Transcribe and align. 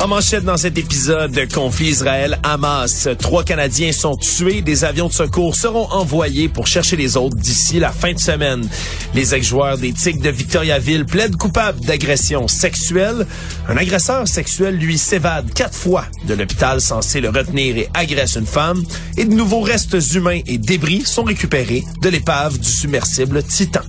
En 0.00 0.08
manchette 0.08 0.44
dans 0.44 0.56
cet 0.56 0.78
épisode, 0.78 1.38
conflit 1.52 1.88
Israël-Hamas. 1.88 3.06
Trois 3.18 3.44
Canadiens 3.44 3.92
sont 3.92 4.16
tués. 4.16 4.62
Des 4.62 4.84
avions 4.84 5.08
de 5.08 5.12
secours 5.12 5.54
seront 5.54 5.90
envoyés 5.90 6.48
pour 6.48 6.66
chercher 6.66 6.96
les 6.96 7.18
autres 7.18 7.36
d'ici 7.36 7.78
la 7.78 7.92
fin 7.92 8.14
de 8.14 8.18
semaine. 8.18 8.66
Les 9.14 9.34
ex-joueurs 9.34 9.76
des 9.76 9.92
Tigres 9.92 10.22
de 10.22 10.30
Victoriaville 10.30 11.04
plaident 11.04 11.36
coupables 11.36 11.80
d'agression 11.80 12.48
sexuelle. 12.48 13.26
Un 13.68 13.76
agresseur 13.76 14.26
sexuel, 14.26 14.76
lui, 14.76 14.96
s'évade 14.96 15.52
quatre 15.52 15.76
fois 15.76 16.06
de 16.26 16.32
l'hôpital 16.32 16.80
censé 16.80 17.20
le 17.20 17.28
retenir 17.28 17.76
et 17.76 17.90
agresse 17.92 18.36
une 18.36 18.46
femme. 18.46 18.82
Et 19.18 19.26
de 19.26 19.34
nouveaux 19.34 19.60
restes 19.60 19.98
humains 20.14 20.40
et 20.46 20.56
débris 20.56 21.02
sont 21.02 21.24
récupérés 21.24 21.84
de 22.00 22.08
l'épave 22.08 22.58
du 22.58 22.70
submersible 22.70 23.42
Titan. 23.42 23.82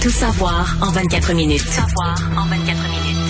Tout 0.00 0.10
savoir 0.10 0.78
en 0.80 0.92
24 0.92 1.34
minutes. 1.34 1.62
Tout 1.62 1.72
savoir 1.72 2.16
en 2.38 2.46
24 2.46 2.82
minutes. 2.88 3.23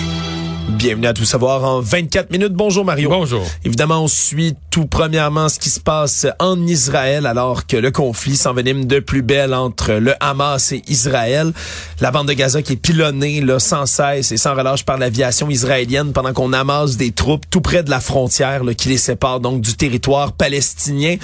Bienvenue 0.84 1.06
à 1.06 1.14
Tout 1.14 1.24
savoir 1.24 1.64
en 1.64 1.80
24 1.80 2.30
minutes. 2.30 2.52
Bonjour 2.52 2.84
Mario. 2.84 3.08
Bonjour. 3.08 3.42
Évidemment, 3.64 4.04
on 4.04 4.06
suit 4.06 4.54
tout 4.68 4.84
premièrement 4.84 5.48
ce 5.48 5.58
qui 5.58 5.70
se 5.70 5.80
passe 5.80 6.26
en 6.38 6.60
Israël 6.66 7.24
alors 7.24 7.66
que 7.66 7.78
le 7.78 7.90
conflit 7.90 8.36
s'envenime 8.36 8.84
de 8.84 9.00
plus 9.00 9.22
belle 9.22 9.54
entre 9.54 9.94
le 9.94 10.12
Hamas 10.20 10.72
et 10.72 10.82
Israël. 10.86 11.54
La 12.02 12.10
bande 12.10 12.28
de 12.28 12.34
Gaza 12.34 12.60
qui 12.60 12.74
est 12.74 12.76
pilonnée 12.76 13.40
là, 13.40 13.58
sans 13.60 13.86
cesse 13.86 14.30
et 14.30 14.36
sans 14.36 14.54
relâche 14.54 14.84
par 14.84 14.98
l'aviation 14.98 15.48
israélienne 15.48 16.12
pendant 16.12 16.34
qu'on 16.34 16.52
amasse 16.52 16.98
des 16.98 17.12
troupes 17.12 17.46
tout 17.48 17.62
près 17.62 17.82
de 17.82 17.88
la 17.88 18.00
frontière 18.00 18.62
là, 18.62 18.74
qui 18.74 18.90
les 18.90 18.98
sépare 18.98 19.40
donc 19.40 19.62
du 19.62 19.76
territoire 19.76 20.32
palestinien. 20.32 21.16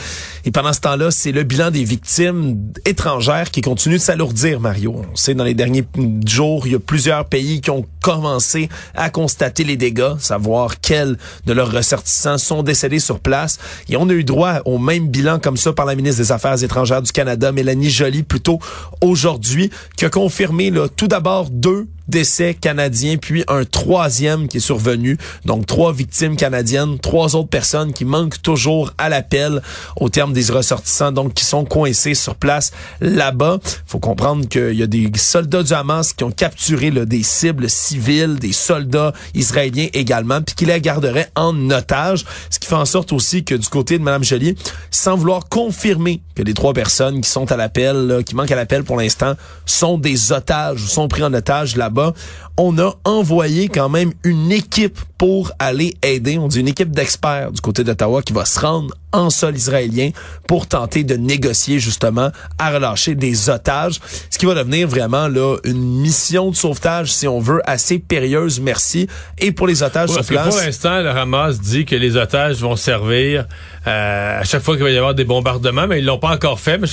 Et 0.47 0.53
pendant 0.53 0.73
ce 0.73 0.81
temps-là, 0.81 1.11
c'est 1.11 1.33
le 1.33 1.43
bilan 1.43 1.71
des 1.71 1.85
victimes 1.85 2.57
étrangères 2.87 3.51
qui 3.51 3.61
continue 3.61 3.97
de 3.97 4.01
s'alourdir, 4.01 4.59
Mario. 4.59 5.03
On 5.13 5.17
sait 5.17 5.35
dans 5.35 5.45
les 5.45 5.53
derniers 5.53 5.85
jours, 6.27 6.67
il 6.67 6.73
y 6.73 6.77
a 6.77 6.81
plusieurs 6.81 7.27
pays 7.27 7.61
qui 7.61 7.69
ont 7.69 7.85
commencé 8.01 8.71
à 8.95 9.11
constater 9.11 9.50
les 9.59 9.77
dégâts, 9.77 10.19
savoir 10.19 10.81
quels 10.81 11.17
de 11.47 11.53
leurs 11.53 11.73
ressortissants 11.73 12.39
sont 12.39 12.63
décédés 12.63 13.01
sur 13.01 13.21
place. 13.21 13.59
Et 13.89 13.97
on 13.97 14.09
a 14.09 14.13
eu 14.13 14.25
droit 14.25 14.61
au 14.65 14.79
même 14.79 15.09
bilan 15.09 15.39
comme 15.39 15.57
ça 15.57 15.73
par 15.73 15.87
la 15.87 15.95
ministre 15.95 16.23
des 16.23 16.33
Affaires 16.33 16.63
étrangères 16.63 17.03
du 17.03 17.13
Canada, 17.13 17.53
Mélanie 17.53 17.91
Joly, 17.91 18.23
plutôt 18.23 18.59
aujourd'hui, 19.01 19.71
qui 19.97 20.05
a 20.05 20.11
confirmé 20.11 20.71
là, 20.71 20.89
tout 20.89 21.09
d'abord 21.09 21.51
deux 21.51 21.87
décès 22.11 22.55
canadiens, 22.55 23.17
puis 23.17 23.45
un 23.49 23.65
troisième 23.65 24.49
qui 24.49 24.59
est 24.59 24.61
survenu. 24.61 25.17
Donc, 25.45 25.67
trois 25.67 25.93
victimes 25.93 26.37
canadiennes, 26.37 26.99
trois 26.99 27.37
autres 27.37 27.49
personnes 27.49 27.93
qui 27.93 28.05
manquent 28.05 28.43
toujours 28.43 28.93
à 28.99 29.09
l'appel 29.09 29.63
au 29.97 30.09
terme 30.09 30.33
des 30.33 30.51
ressortissants, 30.51 31.13
donc 31.13 31.35
qui 31.35 31.45
sont 31.45 31.65
coincés 31.65 32.15
sur 32.15 32.35
place 32.35 32.73
là-bas. 33.01 33.59
faut 33.87 34.01
comprendre 34.01 34.47
qu'il 34.49 34.75
y 34.75 34.83
a 34.83 34.87
des 34.87 35.11
soldats 35.17 35.63
du 35.63 35.73
Hamas 35.73 36.13
qui 36.13 36.25
ont 36.25 36.31
capturé 36.31 36.91
là, 36.91 37.05
des 37.05 37.23
cibles 37.23 37.71
civiles, 37.71 38.39
des 38.39 38.53
soldats 38.53 39.13
israéliens 39.35 39.89
également, 39.93 40.43
puis 40.43 40.55
qui 40.55 40.67
les 40.67 40.81
garderaient 40.81 41.31
en 41.37 41.71
otage. 41.71 42.25
Ce 42.51 42.59
qui 42.59 42.67
fait 42.67 42.75
en 42.75 42.85
sorte 42.85 43.13
aussi 43.13 43.45
que 43.45 43.55
du 43.55 43.69
côté 43.69 43.99
de 43.99 44.03
Mme 44.03 44.25
Joly, 44.25 44.57
sans 44.91 45.17
vouloir 45.17 45.49
confirmer 45.49 46.21
que 46.35 46.43
les 46.43 46.55
trois 46.55 46.75
personnes 46.75 47.21
qui 47.21 47.31
sont 47.31 47.51
à 47.53 47.57
l'appel, 47.57 48.23
qui 48.27 48.35
manquent 48.35 48.51
à 48.51 48.57
l'appel 48.57 48.85
pour 48.85 48.97
l'instant, 48.97 49.35
sont 49.67 49.99
des 49.99 50.33
otages 50.33 50.83
ou 50.83 50.87
sont 50.87 51.09
pris 51.09 51.23
en 51.23 51.33
otage 51.33 51.77
là-bas, 51.77 52.00
bas. 52.01 52.15
On 52.57 52.79
a 52.79 52.95
envoyé 53.05 53.69
quand 53.69 53.89
même 53.89 54.13
une 54.25 54.53
équipe 54.53 54.99
pour 55.19 55.53
aller 55.59 55.95
aider. 56.03 56.39
On 56.39 56.49
dit 56.49 56.61
une 56.61 56.69
équipe 56.69 56.93
d'experts 56.93 57.53
du 57.53 57.61
côté 57.61 57.85
d'Ottawa 57.85 58.23
qui 58.23 58.33
va 58.33 58.45
se 58.45 58.59
rendre 58.59 58.95
en 59.13 59.29
sol 59.29 59.57
israélien 59.57 60.11
pour 60.47 60.67
tenter 60.67 61.05
de 61.05 61.17
négocier 61.17 61.79
justement 61.79 62.31
à 62.59 62.71
relâcher 62.71 63.15
des 63.15 63.51
otages. 63.51 64.01
Ce 64.31 64.39
qui 64.39 64.47
va 64.47 64.55
devenir 64.55 64.89
vraiment 64.89 65.29
là 65.29 65.57
une 65.65 66.01
mission 66.01 66.51
de 66.51 66.57
sauvetage, 66.57 67.13
si 67.13 67.27
on 67.27 67.41
veut, 67.41 67.61
assez 67.69 67.99
périlleuse, 67.99 68.61
merci. 68.61 69.09
Et 69.39 69.53
pour 69.53 69.67
les 69.67 69.83
otages 69.83 70.11
sur 70.11 70.25
place... 70.25 70.55
pour 70.55 70.65
l'instant, 70.65 71.03
le 71.03 71.11
Hamas 71.11 71.61
dit 71.61 71.85
que 71.85 71.97
les 71.97 72.17
otages 72.17 72.59
vont 72.59 72.77
servir 72.77 73.47
euh, 73.87 74.41
à 74.41 74.45
chaque 74.45 74.63
fois 74.63 74.77
qu'il 74.77 74.85
va 74.85 74.91
y 74.91 74.97
avoir 74.97 75.15
des 75.15 75.25
bombardements, 75.25 75.87
mais 75.87 75.99
ils 75.99 76.05
l'ont 76.05 76.19
pas 76.19 76.33
encore 76.33 76.61
fait, 76.61 76.79
mais 76.79 76.89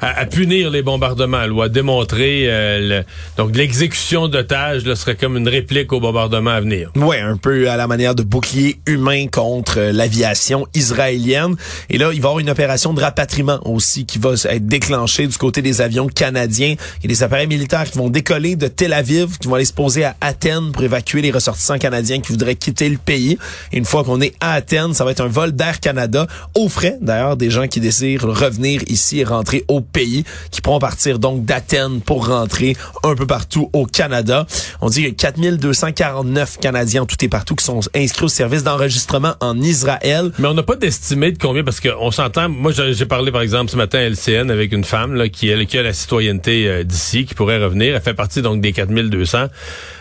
à, 0.00 0.20
à, 0.20 0.26
punir 0.26 0.70
les 0.70 0.82
bombardements, 0.82 1.44
ou 1.46 1.62
à 1.62 1.68
démontrer 1.68 2.44
euh, 2.46 3.00
le, 3.00 3.04
donc 3.36 3.54
l'exécution 3.54 4.28
d'otages 4.28 4.77
serait 4.94 5.16
comme 5.16 5.36
une 5.36 5.48
réplique 5.48 5.92
au 5.92 6.00
bombardement 6.00 6.50
à 6.50 6.60
venir. 6.60 6.90
Ouais, 6.96 7.20
un 7.20 7.36
peu 7.36 7.70
à 7.70 7.76
la 7.76 7.86
manière 7.86 8.14
de 8.14 8.22
bouclier 8.22 8.80
humain 8.86 9.26
contre 9.26 9.78
euh, 9.78 9.92
l'aviation 9.92 10.66
israélienne. 10.74 11.56
Et 11.90 11.98
là, 11.98 12.10
il 12.12 12.20
va 12.20 12.28
y 12.28 12.30
avoir 12.30 12.38
une 12.38 12.50
opération 12.50 12.92
de 12.92 13.00
rapatriement 13.00 13.60
aussi 13.64 14.06
qui 14.06 14.18
va 14.18 14.32
être 14.32 14.66
déclenchée 14.66 15.26
du 15.26 15.36
côté 15.36 15.62
des 15.62 15.80
avions 15.80 16.08
canadiens. 16.08 16.74
A 17.04 17.06
des 17.06 17.22
appareils 17.22 17.46
militaires 17.46 17.90
qui 17.90 17.98
vont 17.98 18.10
décoller 18.10 18.56
de 18.56 18.68
Tel 18.68 18.92
Aviv, 18.92 19.38
qui 19.38 19.48
vont 19.48 19.54
aller 19.54 19.64
se 19.64 19.72
poser 19.72 20.04
à 20.04 20.16
Athènes 20.20 20.72
pour 20.72 20.82
évacuer 20.82 21.22
les 21.22 21.30
ressortissants 21.30 21.78
canadiens 21.78 22.20
qui 22.20 22.32
voudraient 22.32 22.54
quitter 22.54 22.88
le 22.88 22.98
pays. 22.98 23.38
Et 23.72 23.78
une 23.78 23.84
fois 23.84 24.04
qu'on 24.04 24.20
est 24.20 24.34
à 24.40 24.54
Athènes, 24.54 24.94
ça 24.94 25.04
va 25.04 25.10
être 25.10 25.20
un 25.20 25.28
vol 25.28 25.52
d'Air 25.52 25.80
Canada 25.80 26.26
aux 26.54 26.68
frais 26.68 26.98
d'ailleurs 27.00 27.36
des 27.36 27.50
gens 27.50 27.68
qui 27.68 27.80
désirent 27.80 28.22
revenir 28.22 28.82
ici 28.86 29.20
et 29.20 29.24
rentrer 29.24 29.64
au 29.68 29.80
pays, 29.80 30.24
qui 30.50 30.60
pourront 30.60 30.78
partir 30.78 31.18
donc 31.18 31.44
d'Athènes 31.44 32.00
pour 32.00 32.26
rentrer 32.26 32.76
un 33.02 33.14
peu 33.14 33.26
partout 33.26 33.70
au 33.72 33.86
Canada. 33.86 34.46
On 34.80 34.88
dit 34.88 35.04
que 35.04 35.10
4249 35.10 36.58
Canadiens 36.58 37.06
tout 37.06 37.16
et 37.22 37.28
partout 37.28 37.54
qui 37.54 37.64
sont 37.64 37.80
inscrits 37.94 38.24
au 38.24 38.28
service 38.28 38.62
d'enregistrement 38.62 39.34
en 39.40 39.60
Israël. 39.60 40.30
Mais 40.38 40.48
on 40.48 40.54
n'a 40.54 40.62
pas 40.62 40.76
d'estimé 40.76 41.32
de 41.32 41.38
combien 41.38 41.64
parce 41.64 41.80
qu'on 41.80 42.10
s'entend. 42.10 42.48
Moi, 42.48 42.72
j'ai 42.72 43.06
parlé 43.06 43.32
par 43.32 43.42
exemple 43.42 43.70
ce 43.70 43.76
matin 43.76 43.98
à 43.98 44.02
LCN 44.02 44.50
avec 44.50 44.72
une 44.72 44.84
femme 44.84 45.14
là, 45.14 45.28
qui, 45.28 45.48
elle, 45.48 45.66
qui 45.66 45.78
a 45.78 45.82
la 45.82 45.92
citoyenneté 45.92 46.68
euh, 46.68 46.84
d'ici, 46.84 47.24
qui 47.24 47.34
pourrait 47.34 47.62
revenir. 47.62 47.94
Elle 47.94 48.02
fait 48.02 48.14
partie 48.14 48.42
donc 48.42 48.60
des 48.60 48.72
4200. 48.72 49.48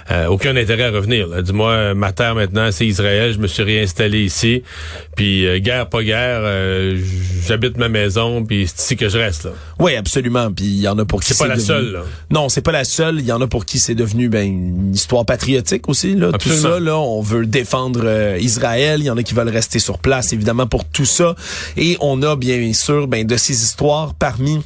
Euh, 0.09 0.28
aucun 0.28 0.56
intérêt 0.56 0.84
à 0.84 0.91
revenir. 0.91 1.28
Dis-moi, 1.44 1.94
ma 1.94 2.13
terre 2.13 2.35
maintenant, 2.35 2.72
c'est 2.72 2.85
Israël. 2.85 3.34
Je 3.34 3.39
me 3.39 3.47
suis 3.47 3.63
réinstallé 3.63 4.24
ici. 4.24 4.63
Puis 5.18 5.45
euh, 5.45 5.59
guerre, 5.59 5.89
pas 5.89 6.01
guerre, 6.01 6.41
euh, 6.44 6.97
j'habite 7.45 7.78
ma 7.78 7.89
maison. 7.89 8.44
Puis 8.45 8.68
c'est 8.68 8.84
ici 8.84 8.95
que 8.95 9.09
je 9.09 9.18
reste. 9.18 9.45
Là. 9.45 9.51
Oui, 9.79 9.95
absolument. 9.95 10.51
Puis 10.51 10.66
il 10.66 10.79
y 10.79 10.88
en 10.88 10.97
a 10.97 11.03
pour 11.03 11.22
qui 11.22 11.34
c'est 11.34 11.44
pas 11.44 11.53
la 11.53 11.59
seule. 11.59 11.91
Là. 11.91 12.03
Non, 12.31 12.47
c'est 12.47 12.62
pas 12.62 12.72
la 12.72 12.85
seule. 12.85 13.19
Il 13.19 13.25
y 13.25 13.34
en 13.34 13.41
a 13.41 13.47
pour 13.47 13.66
qui 13.66 13.79
c'est 13.79 13.95
devenu 13.95 14.29
ben, 14.29 14.47
une 14.47 14.94
histoire 14.94 15.25
patriotique 15.25 15.88
aussi. 15.90 16.16
Là. 16.16 16.31
Tout 16.31 16.50
ça, 16.50 16.80
là, 16.80 16.97
on 16.97 17.22
veut 17.22 17.46
défendre 17.46 18.38
Israël. 18.40 19.02
Il 19.02 19.06
y 19.06 19.09
en 19.09 19.18
a 19.18 19.24
qui 19.24 19.34
veulent 19.34 19.50
rester 19.50 19.80
sur 19.80 20.00
place, 20.00 20.34
évidemment, 20.34 20.68
pour 20.68 20.85
tout 20.85 21.06
ça. 21.06 21.35
Et 21.75 21.97
on 22.00 22.22
a 22.24 22.35
bien 22.35 22.74
sûr 22.74 23.07
ben, 23.07 23.25
de 23.25 23.38
ces 23.38 23.63
histoires 23.63 24.13
parmi 24.13 24.59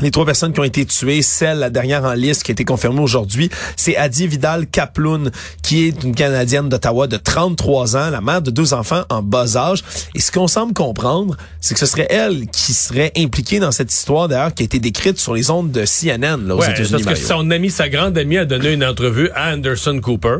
les 0.00 0.10
trois 0.10 0.24
personnes 0.24 0.52
qui 0.52 0.60
ont 0.60 0.64
été 0.64 0.84
tuées, 0.84 1.22
celle, 1.22 1.58
la 1.58 1.70
dernière 1.70 2.04
en 2.04 2.14
liste 2.14 2.42
qui 2.42 2.50
a 2.50 2.52
été 2.52 2.64
confirmée 2.64 3.00
aujourd'hui, 3.00 3.48
c'est 3.76 3.96
Adi 3.96 4.26
Vidal 4.26 4.66
Kaploun, 4.66 5.30
qui 5.62 5.86
est 5.86 6.02
une 6.02 6.14
Canadienne 6.14 6.68
d'Ottawa 6.68 7.06
de 7.06 7.16
33 7.16 7.96
ans, 7.96 8.10
la 8.10 8.20
mère 8.20 8.42
de 8.42 8.50
deux 8.50 8.74
enfants 8.74 9.04
en 9.08 9.22
bas 9.22 9.56
âge. 9.56 9.82
Et 10.14 10.20
ce 10.20 10.32
qu'on 10.32 10.48
semble 10.48 10.72
comprendre, 10.74 11.36
c'est 11.60 11.74
que 11.74 11.80
ce 11.80 11.86
serait 11.86 12.08
elle 12.10 12.46
qui 12.48 12.72
serait 12.72 13.12
impliquée 13.16 13.60
dans 13.60 13.70
cette 13.70 13.92
histoire, 13.92 14.28
d'ailleurs, 14.28 14.52
qui 14.52 14.62
a 14.62 14.66
été 14.66 14.80
décrite 14.80 15.18
sur 15.18 15.34
les 15.34 15.50
ondes 15.50 15.70
de 15.70 15.84
CNN, 15.84 16.46
là, 16.46 16.56
aux 16.56 16.62
États-Unis. 16.62 17.02
Parce 17.04 17.20
que 17.20 17.26
son 17.26 17.50
amie, 17.50 17.70
sa 17.70 17.88
grande 17.88 18.18
amie, 18.18 18.38
a 18.38 18.44
donné 18.44 18.72
une 18.72 18.84
entrevue 18.84 19.30
à 19.34 19.54
Anderson 19.54 20.00
Cooper, 20.02 20.38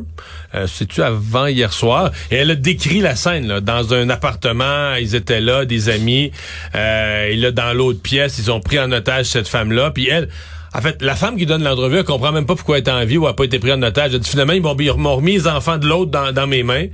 euh, 0.54 0.66
c'est-tu 0.66 1.02
avant 1.02 1.46
hier 1.46 1.72
soir, 1.72 2.10
et 2.30 2.36
elle 2.36 2.50
a 2.50 2.54
décrit 2.56 3.00
la 3.00 3.14
scène, 3.14 3.46
là, 3.46 3.60
dans 3.60 3.94
un 3.94 4.10
appartement, 4.10 4.94
ils 4.94 5.14
étaient 5.14 5.40
là, 5.40 5.64
des 5.64 5.88
amis, 5.88 6.32
euh, 6.74 7.28
et 7.28 7.36
là, 7.36 7.52
dans 7.52 7.72
l'autre 7.72 8.00
pièce, 8.00 8.38
ils 8.38 8.50
ont 8.50 8.60
pris 8.60 8.80
en 8.80 8.90
otage 8.90 9.26
cette 9.26 9.43
femme-là. 9.48 9.90
Puis 9.90 10.08
elle, 10.08 10.28
en 10.74 10.80
fait, 10.80 11.00
la 11.02 11.14
femme 11.14 11.36
qui 11.36 11.46
donne 11.46 11.62
l'entrevue, 11.62 11.98
elle 11.98 12.04
comprend 12.04 12.32
même 12.32 12.46
pas 12.46 12.56
pourquoi 12.56 12.78
elle 12.78 12.84
est 12.84 12.90
en 12.90 13.04
vie 13.04 13.16
ou 13.16 13.22
elle 13.22 13.30
n'a 13.30 13.34
pas 13.34 13.44
été 13.44 13.58
prise 13.58 13.72
en 13.72 13.82
otage. 13.82 14.12
Elle 14.14 14.20
dit, 14.20 14.28
finalement, 14.28 14.52
ils 14.52 14.62
m'ont 14.62 15.16
remis 15.16 15.32
les 15.32 15.46
enfants 15.46 15.78
de 15.78 15.86
l'autre 15.86 16.10
dans, 16.10 16.32
dans 16.32 16.46
mes 16.46 16.62
mains. 16.62 16.86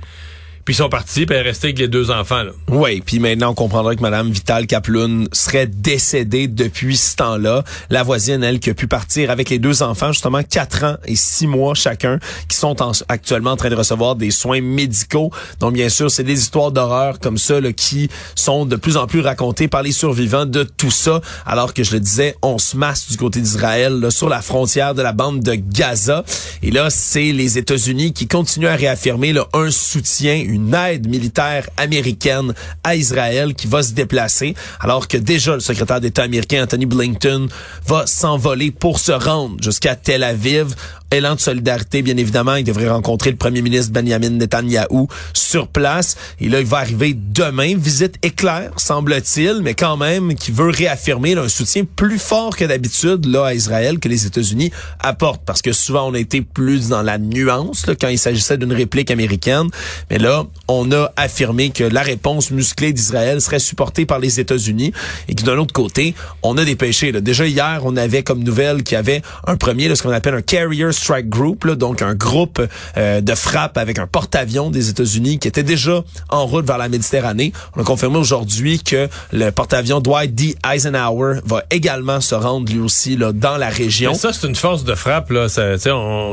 Puis 0.65 0.75
ils 0.75 0.77
sont 0.77 0.89
partis, 0.89 1.25
puis 1.25 1.35
elle 1.35 1.45
est 1.45 1.49
restée 1.49 1.67
avec 1.67 1.79
les 1.79 1.87
deux 1.87 2.11
enfants. 2.11 2.43
Oui, 2.67 3.01
puis 3.05 3.19
maintenant 3.19 3.51
on 3.51 3.53
comprendra 3.53 3.95
que 3.95 4.01
Madame 4.01 4.29
Vital 4.31 4.67
Kaploun 4.67 5.27
serait 5.33 5.67
décédée 5.67 6.47
depuis 6.47 6.97
ce 6.97 7.15
temps-là. 7.15 7.63
La 7.89 8.03
voisine, 8.03 8.43
elle, 8.43 8.59
qui 8.59 8.69
a 8.69 8.73
pu 8.73 8.87
partir 8.87 9.31
avec 9.31 9.49
les 9.49 9.59
deux 9.59 9.83
enfants, 9.83 10.11
justement 10.11 10.43
quatre 10.43 10.83
ans 10.83 10.97
et 11.05 11.15
six 11.15 11.47
mois 11.47 11.73
chacun, 11.73 12.19
qui 12.47 12.57
sont 12.57 12.75
actuellement 13.09 13.51
en 13.51 13.57
train 13.57 13.69
de 13.69 13.75
recevoir 13.75 14.15
des 14.15 14.31
soins 14.31 14.61
médicaux. 14.61 15.31
Donc 15.59 15.73
bien 15.73 15.89
sûr, 15.89 16.09
c'est 16.09 16.23
des 16.23 16.39
histoires 16.39 16.71
d'horreur 16.71 17.19
comme 17.19 17.37
ça 17.37 17.59
qui 17.75 18.09
sont 18.35 18.65
de 18.65 18.75
plus 18.75 18.97
en 18.97 19.07
plus 19.07 19.19
racontées 19.19 19.67
par 19.67 19.83
les 19.83 19.91
survivants 19.91 20.45
de 20.45 20.63
tout 20.63 20.91
ça. 20.91 21.21
Alors 21.45 21.73
que 21.73 21.83
je 21.83 21.93
le 21.93 21.99
disais, 21.99 22.35
on 22.41 22.57
se 22.57 22.77
masse 22.77 23.09
du 23.09 23.17
côté 23.17 23.41
d'Israël 23.41 24.07
sur 24.09 24.29
la 24.29 24.41
frontière 24.41 24.95
de 24.95 25.01
la 25.01 25.13
bande 25.13 25.41
de 25.41 25.55
Gaza. 25.55 26.23
Et 26.63 26.71
là, 26.71 26.89
c'est 26.89 27.31
les 27.31 27.57
États-Unis 27.57 28.13
qui 28.13 28.27
continuent 28.27 28.67
à 28.67 28.75
réaffirmer 28.75 29.33
là, 29.33 29.47
un 29.53 29.71
soutien 29.71 30.43
une 30.51 30.73
aide 30.73 31.07
militaire 31.07 31.69
américaine 31.77 32.53
à 32.83 32.95
Israël 32.95 33.53
qui 33.55 33.67
va 33.67 33.83
se 33.83 33.93
déplacer, 33.93 34.55
alors 34.79 35.07
que 35.07 35.17
déjà 35.17 35.53
le 35.53 35.59
secrétaire 35.59 36.01
d'État 36.01 36.23
américain 36.23 36.63
Anthony 36.63 36.85
Blinken 36.85 37.47
va 37.87 38.05
s'envoler 38.05 38.71
pour 38.71 38.99
se 38.99 39.11
rendre 39.11 39.61
jusqu'à 39.61 39.95
Tel 39.95 40.23
Aviv 40.23 40.75
élan 41.11 41.35
de 41.35 41.39
solidarité, 41.39 42.01
bien 42.01 42.17
évidemment. 42.17 42.55
Il 42.55 42.63
devrait 42.63 42.89
rencontrer 42.89 43.31
le 43.31 43.35
premier 43.35 43.61
ministre 43.61 43.91
Benjamin 43.91 44.29
Netanyahu 44.29 45.07
sur 45.33 45.67
place. 45.67 46.15
Et 46.39 46.49
là, 46.49 46.59
il 46.59 46.65
va 46.65 46.77
arriver 46.77 47.13
demain. 47.15 47.75
Visite 47.77 48.15
éclair, 48.23 48.71
semble-t-il, 48.77 49.61
mais 49.61 49.73
quand 49.73 49.97
même, 49.97 50.35
qui 50.35 50.51
veut 50.51 50.69
réaffirmer 50.69 51.35
un 51.35 51.47
soutien 51.49 51.83
plus 51.83 52.19
fort 52.19 52.55
que 52.55 52.65
d'habitude 52.65 53.25
là 53.25 53.45
à 53.45 53.53
Israël 53.53 53.99
que 53.99 54.07
les 54.07 54.25
États-Unis 54.25 54.71
apportent. 54.99 55.43
Parce 55.45 55.61
que 55.61 55.73
souvent, 55.73 56.09
on 56.09 56.13
a 56.13 56.19
été 56.19 56.41
plus 56.41 56.89
dans 56.89 57.01
la 57.01 57.17
nuance 57.17 57.87
là, 57.87 57.95
quand 57.99 58.07
il 58.07 58.19
s'agissait 58.19 58.57
d'une 58.57 58.73
réplique 58.73 59.11
américaine. 59.11 59.67
Mais 60.09 60.17
là, 60.17 60.45
on 60.67 60.91
a 60.91 61.11
affirmé 61.17 61.71
que 61.71 61.83
la 61.83 62.01
réponse 62.01 62.51
musclée 62.51 62.93
d'Israël 62.93 63.41
serait 63.41 63.59
supportée 63.59 64.05
par 64.05 64.19
les 64.19 64.39
États-Unis 64.39 64.93
et 65.27 65.35
que 65.35 65.43
d'un 65.43 65.57
autre 65.57 65.73
côté, 65.73 66.15
on 66.43 66.57
a 66.57 66.65
des 66.65 66.75
péchés. 66.75 67.11
Déjà 67.11 67.45
hier, 67.45 67.81
on 67.83 67.97
avait 67.97 68.23
comme 68.23 68.43
nouvelle 68.43 68.83
qu'il 68.83 68.95
y 68.95 68.97
avait 68.97 69.21
un 69.47 69.57
premier, 69.57 69.87
là, 69.87 69.95
ce 69.95 70.03
qu'on 70.03 70.11
appelle 70.11 70.35
un 70.35 70.41
carrier 70.41 70.91
Strike 71.01 71.29
Group, 71.29 71.63
là, 71.65 71.75
donc 71.75 72.01
un 72.03 72.13
groupe 72.13 72.61
euh, 72.97 73.21
de 73.21 73.33
frappe 73.35 73.77
avec 73.77 73.97
un 73.97 74.05
porte-avions 74.05 74.69
des 74.69 74.89
États-Unis 74.89 75.39
qui 75.39 75.47
était 75.47 75.63
déjà 75.63 76.03
en 76.29 76.45
route 76.45 76.65
vers 76.65 76.77
la 76.77 76.89
Méditerranée. 76.89 77.53
On 77.75 77.81
a 77.81 77.83
confirmé 77.83 78.17
aujourd'hui 78.17 78.79
que 78.83 79.09
le 79.31 79.49
porte-avions 79.49 79.99
Dwight 79.99 80.35
D. 80.35 80.55
Eisenhower 80.71 81.39
va 81.43 81.63
également 81.71 82.21
se 82.21 82.35
rendre 82.35 82.71
lui 82.71 82.79
aussi 82.79 83.17
là, 83.17 83.31
dans 83.33 83.57
la 83.57 83.69
région. 83.69 84.11
Mais 84.11 84.17
ça, 84.17 84.31
c'est 84.31 84.47
une 84.47 84.55
force 84.55 84.83
de 84.83 84.93
frappe. 84.93 85.31
là. 85.31 85.47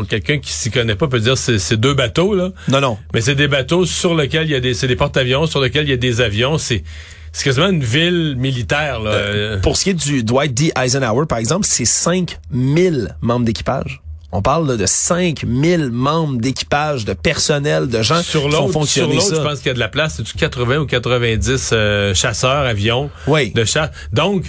Quelqu'un 0.09 0.39
qui 0.39 0.53
s'y 0.53 0.71
connaît 0.71 0.95
pas 0.97 1.09
peut 1.09 1.21
dire 1.21 1.39
c'est 1.39 1.59
c'est 1.59 1.77
deux 1.79 1.95
bateaux. 1.95 2.35
là. 2.35 2.51
Non, 2.69 2.81
non. 2.81 2.99
Mais 3.15 3.21
c'est 3.23 3.35
des 3.35 3.49
bateaux 3.49 3.87
sur 3.87 4.15
lesquels 4.15 4.45
il 4.45 4.53
y 4.53 4.55
a 4.55 4.61
des, 4.61 4.75
c'est 4.75 4.87
des 4.89 4.97
porte-avions, 4.97 5.47
sur 5.47 5.61
lesquels 5.61 5.85
il 5.87 5.91
y 5.91 5.95
a 5.95 5.97
des 5.97 6.21
avions. 6.21 6.59
C'est 6.59 6.83
c'est 7.33 7.45
quasiment 7.45 7.69
une 7.69 7.85
ville 7.85 8.35
militaire. 8.37 9.01
Là. 9.01 9.11
Euh, 9.11 9.59
pour 9.61 9.77
ce 9.77 9.85
qui 9.85 9.91
est 9.91 9.95
du 9.95 10.23
Dwight 10.25 10.55
D. 10.55 10.73
Eisenhower, 10.77 11.27
par 11.27 11.39
exemple, 11.39 11.67
c'est 11.69 11.85
5000 11.85 13.17
membres 13.21 13.45
d'équipage. 13.45 14.01
On 14.31 14.43
parle 14.43 14.69
là, 14.69 14.77
de 14.77 14.85
5000 14.85 15.91
membres 15.91 16.39
d'équipage, 16.39 17.07
de 17.07 17.15
personnel, 17.15 17.89
de 17.89 18.03
gens 18.03 18.23
sur 18.23 18.43
qui 18.45 18.51
font 18.51 18.63
sur 18.65 18.73
fonctionner 18.73 19.15
l'autre, 19.15 19.27
ça. 19.29 19.37
je 19.37 19.41
pense 19.41 19.59
qu'il 19.59 19.69
y 19.69 19.71
a 19.71 19.75
de 19.75 19.79
la 19.79 19.89
place. 19.89 20.15
C'est-tu 20.19 20.37
80 20.37 20.79
ou 20.79 20.87
90 20.87 21.71
euh, 21.73 22.13
chasseurs, 22.15 22.67
avions 22.67 23.11
Oui. 23.27 23.53
de 23.53 23.65
chasse? 23.65 23.91
Donc, 24.13 24.45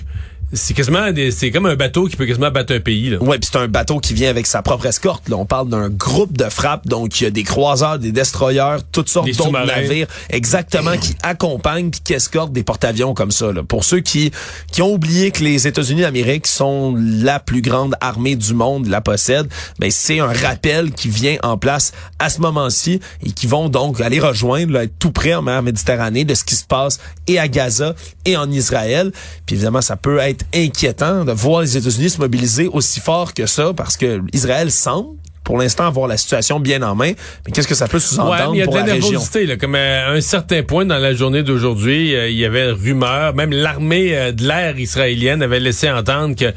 c'est 0.52 0.74
quasiment 0.74 1.12
c'est 1.32 1.52
comme 1.52 1.68
un 1.68 1.76
bateau 1.76 2.08
qui 2.08 2.16
peut 2.16 2.26
quasiment 2.26 2.50
battre 2.50 2.74
un 2.74 2.80
pays. 2.80 3.12
Là. 3.12 3.18
Ouais, 3.22 3.38
puis 3.38 3.50
c'est 3.52 3.60
un 3.60 3.68
bateau 3.68 4.00
qui 4.00 4.14
vient 4.14 4.30
avec 4.30 4.48
sa 4.48 4.62
propre 4.62 4.88
escorte. 4.88 5.30
Là, 5.30 5.38
on 5.38 5.46
parle 5.46 5.70
d'un 5.70 5.90
groupe 5.90 6.36
de 6.36 6.50
frappe, 6.50 6.88
donc 6.88 7.20
il 7.20 7.26
y 7.26 7.28
a 7.28 7.30
des 7.30 7.44
croiseurs, 7.44 8.00
des 8.00 8.12
destroyers, 8.12 8.78
toutes 8.92 9.10
sortes 9.10 9.30
d'autres 9.30 9.66
navires, 9.66 10.08
exactement, 10.30 10.98
qui 10.98 11.16
accompagnent 11.22 11.92
puis 11.92 12.02
qui 12.04 12.14
escortent 12.14 12.52
des 12.52 12.64
porte-avions 12.64 13.14
comme 13.14 13.32
ça. 13.32 13.52
Là. 13.52 13.64
Pour 13.64 13.84
ceux 13.84 14.00
qui 14.00 14.32
qui 14.72 14.82
ont 14.82 14.94
oublié 14.94 15.32
que 15.32 15.44
les 15.44 15.68
États-Unis 15.68 16.02
d'Amérique 16.02 16.48
sont 16.48 16.96
la 16.98 17.40
plus 17.40 17.62
grande 17.62 17.96
armée 18.02 18.36
du 18.36 18.54
monde, 18.54 18.88
la 18.88 19.02
possèdent, 19.02 19.50
ben 19.80 19.92
c'est 19.92 20.20
un 20.20 20.34
rappel 20.34 20.92
qui 20.92 21.10
vient 21.10 21.38
en 21.44 21.58
place 21.58 21.92
à 22.18 22.30
ce 22.30 22.42
moment-ci 22.42 23.00
et 23.24 23.32
qui 23.32 23.48
vont 23.48 23.70
donc 23.70 24.02
aller 24.02 24.20
rejoindre, 24.20 24.74
là, 24.74 24.84
être 24.84 24.98
tout 24.98 25.12
près 25.12 25.34
en 25.34 25.42
mer 25.42 25.62
Méditerranée 25.62 26.26
de 26.26 26.34
ce 26.34 26.44
qui 26.44 26.56
se 26.56 26.64
passe 26.64 27.00
et 27.28 27.38
à 27.38 27.48
Gaza 27.48 27.94
et 28.26 28.38
en 28.38 28.50
Israël. 28.50 29.12
Puis 29.46 29.56
évidemment, 29.56 29.82
ça 29.82 29.96
peut 29.96 30.18
être 30.20 30.39
inquiétant 30.54 31.26
de 31.26 31.32
voir 31.32 31.62
les 31.62 31.78
États-Unis 31.78 32.12
se 32.12 32.20
mobiliser 32.20 32.68
aussi 32.68 33.00
fort 33.00 33.34
que 33.34 33.46
ça 33.46 33.74
parce 33.74 33.98
que 33.98 34.22
Israël 34.34 34.72
semble 34.72 35.19
pour 35.50 35.58
l'instant 35.58 35.88
avoir 35.88 36.08
la 36.08 36.16
situation 36.16 36.60
bien 36.60 36.84
en 36.84 36.94
main. 36.94 37.14
Mais 37.44 37.52
qu'est-ce 37.52 37.68
que 37.68 37.74
ça 37.74 37.88
peut 37.88 37.98
Ouais, 37.98 38.02
sous-entendre 38.04 38.52
mais 38.52 38.58
il 38.58 38.60
y 38.60 38.62
a 38.62 38.66
de 38.66 38.70
pour 38.70 38.76
la 38.78 38.86
la 38.86 38.94
région? 38.94 39.10
nervosité. 39.14 39.48
Là, 39.48 39.58
comme 39.58 39.74
à 39.74 40.10
un 40.12 40.22
certain 40.22 40.62
point 40.62 40.86
dans 40.86 41.00
la 41.00 41.16
journée 41.16 41.42
d'aujourd'hui, 41.42 42.14
euh, 42.16 42.30
il 42.30 42.38
y 42.38 42.46
avait 42.46 42.70
rumeur, 42.70 43.34
même 43.34 43.52
l'armée 43.52 44.16
euh, 44.16 44.32
de 44.32 44.44
l'air 44.48 44.78
israélienne 44.78 45.42
avait 45.42 45.60
laissé 45.60 45.90
entendre 45.90 46.36
que 46.36 46.54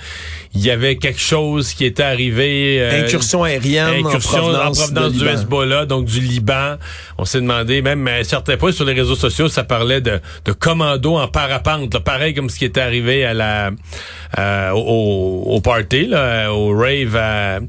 il 0.54 0.60
y 0.62 0.70
avait 0.70 0.96
quelque 0.96 1.18
chose 1.18 1.72
qui 1.72 1.86
était 1.86 2.02
arrivé. 2.02 2.76
euh, 2.82 3.02
Incursion 3.06 3.42
aérienne 3.44 4.04
incursion 4.04 4.38
en 4.40 4.42
provenance, 4.42 4.92
de 4.92 5.08
du 5.08 5.18
Liban. 5.20 5.30
Hezbollah, 5.32 5.86
donc 5.86 6.04
du 6.04 6.20
Liban. 6.20 6.76
On 7.16 7.24
s'est 7.24 7.40
demandé, 7.40 7.80
même 7.80 8.06
à 8.06 8.22
certains 8.24 8.58
points 8.58 8.72
sur 8.72 8.84
les 8.84 8.92
réseaux 8.92 9.14
sociaux, 9.16 9.48
ça 9.48 9.64
parlait 9.64 10.02
de, 10.02 10.20
de 10.44 10.52
commando 10.52 11.16
en 11.16 11.28
parapente, 11.28 11.94
là, 11.94 12.00
pareil 12.00 12.34
comme 12.34 12.50
ce 12.50 12.58
qui 12.58 12.66
était 12.66 12.82
arrivé 12.82 13.24
à 13.24 13.32
la 13.32 13.70
euh, 14.38 14.70
au, 14.72 15.44
au 15.46 15.60
party, 15.62 16.08
là, 16.08 16.52
au 16.52 16.76
rave 16.76 17.16
à- 17.16 17.60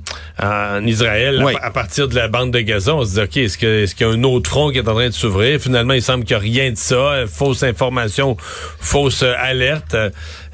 en 0.41 0.85
Israël, 0.85 1.12
à- 1.13 1.44
Oui. 1.44 1.54
à, 1.62 1.71
partir 1.71 2.07
de 2.07 2.15
la 2.15 2.27
bande 2.27 2.51
de 2.51 2.60
Gaza. 2.60 2.95
On 2.95 3.06
se 3.06 3.13
dit, 3.13 3.21
OK, 3.21 3.38
est-ce 3.38 3.57
qu'il 3.95 4.07
y 4.07 4.10
a 4.10 4.13
un 4.13 4.24
autre 4.24 4.50
front 4.50 4.71
qui 4.71 4.77
est 4.77 4.88
en 4.88 4.94
train 4.94 5.07
de 5.07 5.13
s'ouvrir? 5.13 5.60
Finalement, 5.60 5.94
il 5.94 6.01
semble 6.01 6.24
qu'il 6.25 6.36
n'y 6.38 6.42
a 6.42 6.44
rien 6.44 6.71
de 6.71 6.77
ça. 6.77 7.25
Fausse 7.27 7.63
information, 7.63 8.38
fausse 8.80 9.24
euh, 9.24 9.33
alerte. 9.38 9.95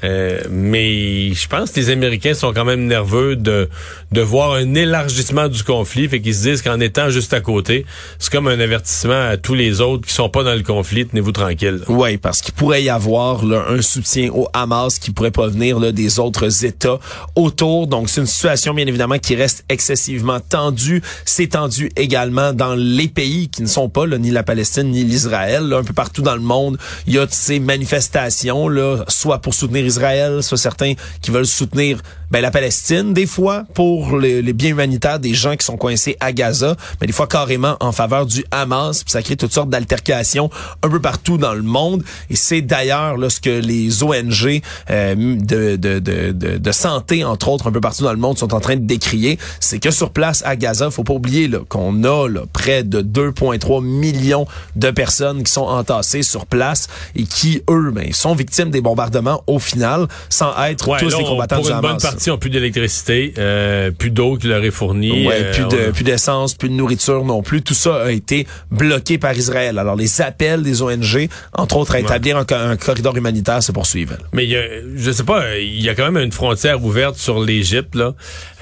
Euh, 0.04 0.40
mais 0.50 1.32
je 1.32 1.48
pense 1.48 1.70
que 1.70 1.80
les 1.80 1.90
Américains 1.90 2.34
sont 2.34 2.52
quand 2.52 2.64
même 2.64 2.86
nerveux 2.86 3.36
de, 3.36 3.68
de 4.12 4.20
voir 4.20 4.54
un 4.54 4.74
élargissement 4.74 5.48
du 5.48 5.62
conflit. 5.62 6.08
Fait 6.08 6.20
qu'ils 6.20 6.34
se 6.34 6.42
disent 6.42 6.62
qu'en 6.62 6.80
étant 6.80 7.10
juste 7.10 7.34
à 7.34 7.40
côté, 7.40 7.84
c'est 8.18 8.32
comme 8.32 8.48
un 8.48 8.58
avertissement 8.58 9.28
à 9.28 9.36
tous 9.36 9.54
les 9.54 9.80
autres 9.80 10.06
qui 10.06 10.14
sont 10.14 10.28
pas 10.28 10.42
dans 10.42 10.54
le 10.54 10.62
conflit. 10.62 11.06
Tenez-vous 11.06 11.32
tranquille. 11.32 11.80
Oui, 11.88 12.16
parce 12.16 12.40
qu'il 12.40 12.54
pourrait 12.54 12.82
y 12.82 12.88
avoir 12.88 13.44
là, 13.44 13.64
un 13.68 13.82
soutien 13.82 14.30
au 14.32 14.48
Hamas 14.52 14.98
qui 14.98 15.10
pourrait 15.10 15.30
provenir 15.30 15.78
là, 15.78 15.92
des 15.92 16.18
autres 16.18 16.64
États 16.64 16.98
autour. 17.36 17.86
Donc, 17.86 18.08
c'est 18.08 18.20
une 18.20 18.26
situation, 18.26 18.74
bien 18.74 18.86
évidemment, 18.86 19.18
qui 19.18 19.34
reste 19.34 19.64
excessivement 19.68 20.40
tendue. 20.40 21.02
C'est 21.24 21.48
tendu 21.48 21.90
également 21.96 22.52
dans 22.52 22.74
les 22.74 23.08
pays 23.08 23.48
qui 23.48 23.62
ne 23.62 23.68
sont 23.68 23.88
pas 23.88 24.06
là, 24.06 24.18
ni 24.18 24.30
la 24.30 24.42
Palestine 24.42 24.90
ni 24.90 25.04
l'Israël. 25.04 25.72
Un 25.72 25.84
peu 25.84 25.92
partout 25.92 26.22
dans 26.22 26.34
le 26.34 26.40
monde, 26.40 26.78
il 27.06 27.14
y 27.14 27.18
a 27.18 27.26
ces 27.30 27.60
manifestations, 27.60 28.68
là, 28.68 29.04
soit 29.08 29.38
pour 29.38 29.54
soutenir 29.54 29.89
Israël, 29.90 30.42
soit 30.42 30.58
certains 30.58 30.94
qui 31.20 31.30
veulent 31.30 31.46
soutenir 31.46 32.00
ben, 32.30 32.40
la 32.40 32.50
Palestine, 32.50 33.12
des 33.12 33.26
fois 33.26 33.64
pour 33.74 34.18
les, 34.18 34.42
les 34.42 34.52
biens 34.52 34.70
humanitaires 34.70 35.18
des 35.18 35.34
gens 35.34 35.56
qui 35.56 35.64
sont 35.64 35.76
coincés 35.76 36.16
à 36.20 36.32
Gaza, 36.32 36.76
mais 37.00 37.06
des 37.06 37.12
fois 37.12 37.26
carrément 37.26 37.76
en 37.80 37.92
faveur 37.92 38.26
du 38.26 38.44
Hamas. 38.50 39.02
Puis 39.02 39.12
ça 39.12 39.22
crée 39.22 39.36
toutes 39.36 39.52
sortes 39.52 39.70
d'altercations 39.70 40.50
un 40.82 40.88
peu 40.88 41.00
partout 41.00 41.38
dans 41.38 41.54
le 41.54 41.62
monde. 41.62 42.02
Et 42.28 42.36
c'est 42.36 42.62
d'ailleurs 42.62 43.16
là, 43.16 43.30
ce 43.30 43.40
que 43.40 43.50
les 43.50 44.02
ONG 44.02 44.62
euh, 44.90 45.14
de, 45.14 45.76
de, 45.76 45.98
de, 45.98 46.58
de, 46.58 46.72
santé, 46.72 47.24
entre 47.24 47.48
autres, 47.48 47.66
un 47.68 47.72
peu 47.72 47.80
partout 47.80 48.04
dans 48.04 48.12
le 48.12 48.18
monde, 48.18 48.38
sont 48.38 48.54
en 48.54 48.60
train 48.60 48.76
de 48.76 48.86
décrier. 48.86 49.38
C'est 49.60 49.78
que 49.78 49.90
sur 49.90 50.10
place 50.10 50.42
à 50.44 50.56
Gaza, 50.56 50.90
faut 50.90 51.04
pas 51.04 51.14
oublier 51.14 51.48
là, 51.48 51.58
qu'on 51.68 52.04
a 52.04 52.28
là, 52.28 52.42
près 52.52 52.82
de 52.82 53.02
2,3 53.02 53.82
millions 53.84 54.46
de 54.76 54.90
personnes 54.90 55.42
qui 55.42 55.52
sont 55.52 55.62
entassées 55.62 56.22
sur 56.22 56.46
place 56.46 56.88
et 57.14 57.24
qui, 57.24 57.62
eux, 57.68 57.90
ben, 57.92 58.12
sont 58.12 58.34
victimes 58.34 58.70
des 58.70 58.80
bombardements 58.80 59.42
au 59.46 59.58
final, 59.58 60.06
sans 60.28 60.52
être 60.64 60.88
Ouais, 60.88 60.98
tous 60.98 61.10
là, 61.10 61.18
des 61.18 61.24
pour 61.54 61.62
du 61.62 61.72
Hamas. 61.72 62.16
Ont 62.28 62.38
plus 62.38 62.50
d'électricité, 62.50 63.34
euh, 63.38 63.92
plus 63.92 64.10
d'eau 64.10 64.36
qui 64.36 64.48
leur 64.48 64.64
est 64.64 64.72
fournie. 64.72 65.28
Ouais, 65.28 65.42
euh, 65.44 65.52
plus 65.52 65.64
de 65.76 65.90
plus 65.92 66.02
d'essence, 66.02 66.54
plus 66.54 66.68
de 66.68 66.74
nourriture 66.74 67.24
non 67.24 67.40
plus. 67.42 67.62
Tout 67.62 67.74
ça 67.74 68.02
a 68.06 68.10
été 68.10 68.48
bloqué 68.72 69.16
par 69.16 69.36
Israël. 69.36 69.78
Alors 69.78 69.94
les 69.94 70.20
appels 70.20 70.62
des 70.64 70.82
ONG, 70.82 71.28
entre 71.54 71.76
autres, 71.76 71.94
à 71.94 72.00
établir 72.00 72.36
un, 72.36 72.44
co- 72.44 72.56
un 72.56 72.76
corridor 72.76 73.16
humanitaire 73.16 73.62
se 73.62 73.70
poursuivent. 73.70 74.18
Mais 74.32 74.44
il 74.44 74.50
y 74.50 74.56
a, 74.56 74.62
je 74.96 75.10
sais 75.12 75.22
pas, 75.22 75.56
il 75.58 75.80
y 75.80 75.88
a 75.88 75.94
quand 75.94 76.10
même 76.10 76.22
une 76.22 76.32
frontière 76.32 76.82
ouverte 76.84 77.16
sur 77.16 77.40
l'Égypte 77.40 77.94
là. 77.94 78.14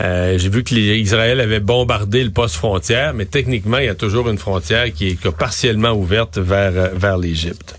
Euh, 0.03 0.37
J'ai 0.39 0.51
vu 0.51 0.63
que 0.63 0.75
les- 0.75 0.99
Israël 0.99 1.41
avait 1.41 1.61
bombardé 1.61 2.23
le 2.23 2.31
poste 2.31 2.57
frontière, 2.57 3.15
mais 3.15 3.25
techniquement 3.25 3.79
il 3.79 3.87
y 3.87 3.89
a 3.89 3.95
toujours 3.95 4.29
une 4.29 4.37
frontière 4.39 4.93
qui 4.93 5.09
est 5.09 5.15
qui 5.15 5.29
est 5.29 5.33
partiellement 5.33 5.93
ouverte 5.93 6.37
vers 6.39 6.91
vers 6.95 7.17
l'Égypte. 7.17 7.78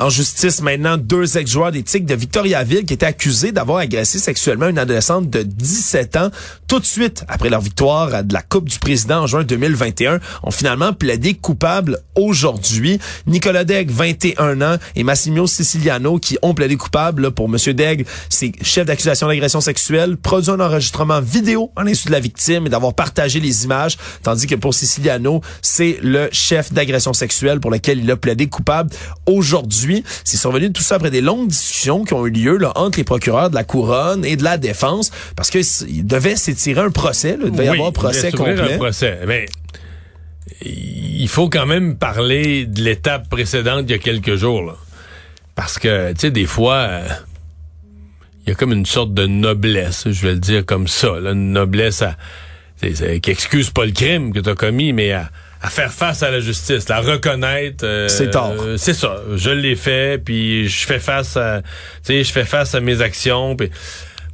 En 0.00 0.08
justice, 0.08 0.62
maintenant, 0.62 0.96
deux 0.96 1.36
ex-joueurs 1.36 1.72
d'éthique 1.72 2.06
de 2.06 2.14
Victoriaville 2.14 2.86
qui 2.86 2.94
étaient 2.94 3.04
accusés 3.04 3.52
d'avoir 3.52 3.80
agressé 3.80 4.18
sexuellement 4.18 4.68
une 4.68 4.78
adolescente 4.78 5.28
de 5.28 5.42
17 5.42 6.16
ans 6.16 6.30
tout 6.70 6.78
de 6.78 6.86
suite 6.86 7.24
après 7.28 7.50
leur 7.50 7.60
victoire 7.60 8.24
de 8.24 8.32
la 8.32 8.40
Coupe 8.40 8.68
du 8.68 8.78
Président 8.78 9.22
en 9.22 9.26
juin 9.26 9.42
2021 9.42 10.20
ont 10.44 10.50
finalement 10.52 10.92
plaidé 10.94 11.34
coupables 11.34 11.98
aujourd'hui. 12.14 12.98
Nicolas 13.26 13.64
Daigle, 13.64 13.92
21 13.92 14.62
ans, 14.62 14.76
et 14.94 15.02
Massimio 15.02 15.46
Siciliano 15.46 16.18
qui 16.18 16.38
ont 16.42 16.54
plaidé 16.54 16.76
coupables 16.76 17.32
pour 17.32 17.48
Monsieur 17.48 17.74
Daigle, 17.74 18.04
c'est 18.28 18.52
chef 18.62 18.86
d'accusation 18.86 19.26
d'agression 19.26 19.60
sexuelle, 19.60 20.16
produit 20.16 20.52
un 20.52 20.60
enregistrement 20.60 21.20
vidéo 21.20 21.72
en 21.76 21.82
l'insu 21.82 22.06
de 22.06 22.12
la 22.12 22.20
victime 22.20 22.66
et 22.66 22.70
d'avoir 22.70 22.94
partagé 22.94 23.40
les 23.40 23.64
images, 23.64 23.98
tandis 24.22 24.46
que 24.46 24.54
pour 24.54 24.72
Siciliano, 24.72 25.42
c'est 25.60 25.98
le 26.02 26.28
chef 26.30 26.72
d'agression 26.72 27.12
sexuelle 27.12 27.58
pour 27.58 27.72
lequel 27.72 27.98
il 27.98 28.10
a 28.10 28.16
plaidé 28.16 28.46
coupable 28.46 28.90
aujourd'hui. 29.26 29.89
C'est 30.24 30.36
survenu 30.36 30.72
tout 30.72 30.82
ça 30.82 30.96
après 30.96 31.10
des 31.10 31.20
longues 31.20 31.48
discussions 31.48 32.04
qui 32.04 32.14
ont 32.14 32.26
eu 32.26 32.30
lieu 32.30 32.56
là, 32.56 32.72
entre 32.76 32.98
les 32.98 33.04
procureurs 33.04 33.50
de 33.50 33.54
la 33.54 33.64
couronne 33.64 34.24
et 34.24 34.36
de 34.36 34.44
la 34.44 34.56
défense 34.58 35.10
parce 35.36 35.50
que 35.50 35.58
s- 35.58 35.84
il 35.88 36.06
devait 36.06 36.36
s'étirer 36.36 36.80
un 36.80 36.90
procès, 36.90 37.32
là, 37.36 37.44
il 37.44 37.50
devait 37.52 37.66
y 37.66 37.68
avoir 37.68 37.88
un 37.88 37.92
procès 37.92 38.30
complet. 38.32 38.74
un 38.74 38.78
procès. 38.78 39.18
Mais 39.26 39.46
il 40.62 41.28
faut 41.28 41.48
quand 41.48 41.66
même 41.66 41.96
parler 41.96 42.66
de 42.66 42.82
l'étape 42.82 43.28
précédente 43.28 43.84
il 43.88 43.92
y 43.92 43.94
a 43.94 43.98
quelques 43.98 44.36
jours. 44.36 44.62
là. 44.62 44.74
Parce 45.54 45.78
que, 45.78 46.12
tu 46.12 46.20
sais, 46.20 46.30
des 46.30 46.46
fois, 46.46 46.74
euh, 46.76 47.08
il 48.46 48.50
y 48.50 48.52
a 48.52 48.54
comme 48.54 48.72
une 48.72 48.86
sorte 48.86 49.12
de 49.14 49.26
noblesse, 49.26 50.04
je 50.10 50.26
vais 50.26 50.32
le 50.34 50.38
dire 50.40 50.64
comme 50.66 50.88
ça. 50.88 51.18
là, 51.20 51.32
une 51.32 51.52
noblesse 51.52 52.02
à, 52.02 52.16
qui 52.80 53.30
excuse 53.30 53.70
pas 53.70 53.84
le 53.84 53.92
crime 53.92 54.32
que 54.32 54.40
tu 54.40 54.48
as 54.48 54.54
commis, 54.54 54.92
mais 54.92 55.12
à, 55.12 55.30
à 55.62 55.68
faire 55.68 55.92
face 55.92 56.22
à 56.22 56.30
la 56.30 56.40
justice, 56.40 56.88
la 56.88 57.00
reconnaître. 57.00 57.84
euh, 57.84 58.08
C'est 58.08 58.30
tort. 58.30 58.54
euh, 58.60 58.76
c'est 58.76 58.94
ça. 58.94 59.16
Je 59.36 59.50
l'ai 59.50 59.76
fait, 59.76 60.22
puis 60.22 60.68
je 60.68 60.86
fais 60.86 60.98
face 60.98 61.36
à, 61.36 61.60
tu 61.62 61.68
sais, 62.14 62.24
je 62.24 62.32
fais 62.32 62.44
face 62.44 62.74
à 62.74 62.80
mes 62.80 63.02
actions. 63.02 63.56
puis- 63.56 63.70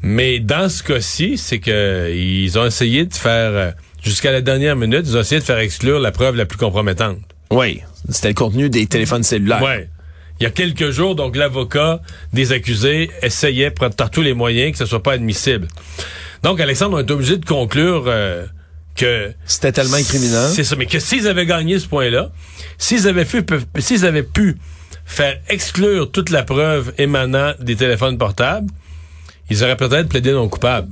mais 0.02 0.38
dans 0.38 0.68
ce 0.68 0.82
cas-ci, 0.82 1.36
c'est 1.36 1.58
que 1.58 2.12
ils 2.14 2.58
ont 2.58 2.66
essayé 2.66 3.04
de 3.06 3.14
faire, 3.14 3.50
euh, 3.52 3.70
jusqu'à 4.04 4.30
la 4.30 4.40
dernière 4.40 4.76
minute, 4.76 5.02
ils 5.04 5.16
ont 5.16 5.20
essayé 5.20 5.40
de 5.40 5.44
faire 5.46 5.58
exclure 5.58 5.98
la 5.98 6.12
preuve 6.12 6.36
la 6.36 6.46
plus 6.46 6.58
compromettante. 6.58 7.18
Oui, 7.50 7.80
c'était 8.10 8.28
le 8.28 8.34
contenu 8.34 8.68
des 8.70 8.86
téléphones 8.86 9.22
cellulaires. 9.24 9.62
Ouais. 9.62 9.88
Il 10.38 10.44
y 10.44 10.46
a 10.46 10.50
quelques 10.50 10.90
jours, 10.90 11.14
donc 11.16 11.34
l'avocat 11.34 12.00
des 12.34 12.52
accusés 12.52 13.10
essayait 13.22 13.70
par 13.70 13.90
par 13.90 14.10
tous 14.10 14.20
les 14.22 14.34
moyens 14.34 14.72
que 14.72 14.78
ce 14.78 14.84
soit 14.86 15.02
pas 15.02 15.12
admissible. 15.14 15.66
Donc, 16.42 16.60
Alexandre, 16.60 16.96
on 16.96 17.00
est 17.00 17.10
obligé 17.10 17.38
de 17.38 17.44
conclure 17.44 18.04
euh, 18.06 18.44
que 18.96 19.32
C'était 19.44 19.72
tellement 19.72 19.96
incriminant. 19.96 20.48
C'est 20.48 20.64
ça, 20.64 20.76
mais 20.76 20.86
que 20.86 20.98
s'ils 20.98 21.28
avaient 21.28 21.46
gagné 21.46 21.78
ce 21.78 21.86
point-là, 21.86 22.30
s'ils 22.78 23.06
avaient 23.06 23.24
pu, 23.24 23.44
s'ils 23.78 24.04
avaient 24.04 24.22
pu 24.22 24.56
faire 25.04 25.38
exclure 25.48 26.10
toute 26.10 26.30
la 26.30 26.42
preuve 26.42 26.92
émanant 26.98 27.52
des 27.60 27.76
téléphones 27.76 28.18
portables, 28.18 28.68
ils 29.50 29.62
auraient 29.62 29.76
peut-être 29.76 30.08
plaidé 30.08 30.32
non 30.32 30.48
coupable. 30.48 30.88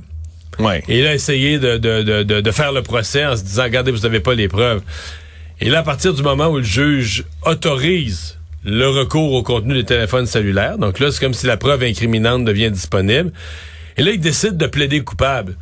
Ouais. 0.59 0.83
Et 0.87 1.01
là, 1.01 1.13
essayer 1.13 1.59
de, 1.59 1.77
de, 1.77 2.01
de, 2.01 2.23
de, 2.23 2.41
de 2.41 2.51
faire 2.51 2.71
le 2.71 2.81
procès 2.81 3.25
en 3.25 3.35
se 3.35 3.43
disant, 3.43 3.63
regardez, 3.63 3.91
vous 3.91 3.99
n'avez 3.99 4.21
pas 4.21 4.33
les 4.33 4.47
preuves. 4.47 4.81
Et 5.59 5.69
là, 5.69 5.79
à 5.79 5.83
partir 5.83 6.13
du 6.13 6.21
moment 6.21 6.47
où 6.47 6.57
le 6.57 6.63
juge 6.63 7.25
autorise 7.45 8.37
le 8.63 8.87
recours 8.87 9.33
au 9.33 9.43
contenu 9.43 9.73
des 9.73 9.83
téléphones 9.83 10.25
cellulaires, 10.25 10.77
donc 10.77 10.99
là, 10.99 11.11
c'est 11.11 11.19
comme 11.19 11.33
si 11.33 11.45
la 11.45 11.57
preuve 11.57 11.83
incriminante 11.83 12.45
devient 12.45 12.71
disponible. 12.71 13.31
Et 13.97 14.03
là, 14.03 14.11
il 14.11 14.19
décide 14.19 14.57
de 14.57 14.65
plaider 14.65 15.01
coupable. 15.01 15.55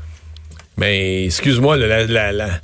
Mais, 0.78 1.26
excuse-moi, 1.26 1.78
le, 1.78 1.88
la- 1.88 2.06
la- 2.06 2.32
la- 2.32 2.60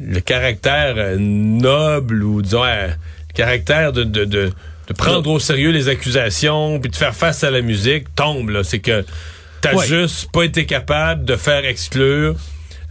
le 0.00 0.20
caractère 0.20 0.94
euh, 0.98 1.16
noble 1.18 2.22
ou, 2.22 2.42
disons, 2.42 2.64
euh, 2.64 2.88
le 2.88 3.34
caractère 3.34 3.92
de, 3.92 4.04
de, 4.04 4.24
de, 4.24 4.50
de 4.88 4.92
prendre 4.92 5.30
au 5.30 5.38
sérieux 5.38 5.70
les 5.70 5.88
accusations 5.88 6.78
puis 6.80 6.90
de 6.90 6.96
faire 6.96 7.14
face 7.14 7.44
à 7.44 7.50
la 7.50 7.60
musique 7.62 8.14
tombe. 8.14 8.62
C'est 8.62 8.80
que 8.80 9.04
t'as 9.62 9.74
Ouais. 9.74 9.86
juste 9.86 10.30
pas 10.32 10.42
été 10.44 10.66
capable 10.66 11.24
de 11.24 11.36
faire 11.36 11.64
exclure 11.64 12.36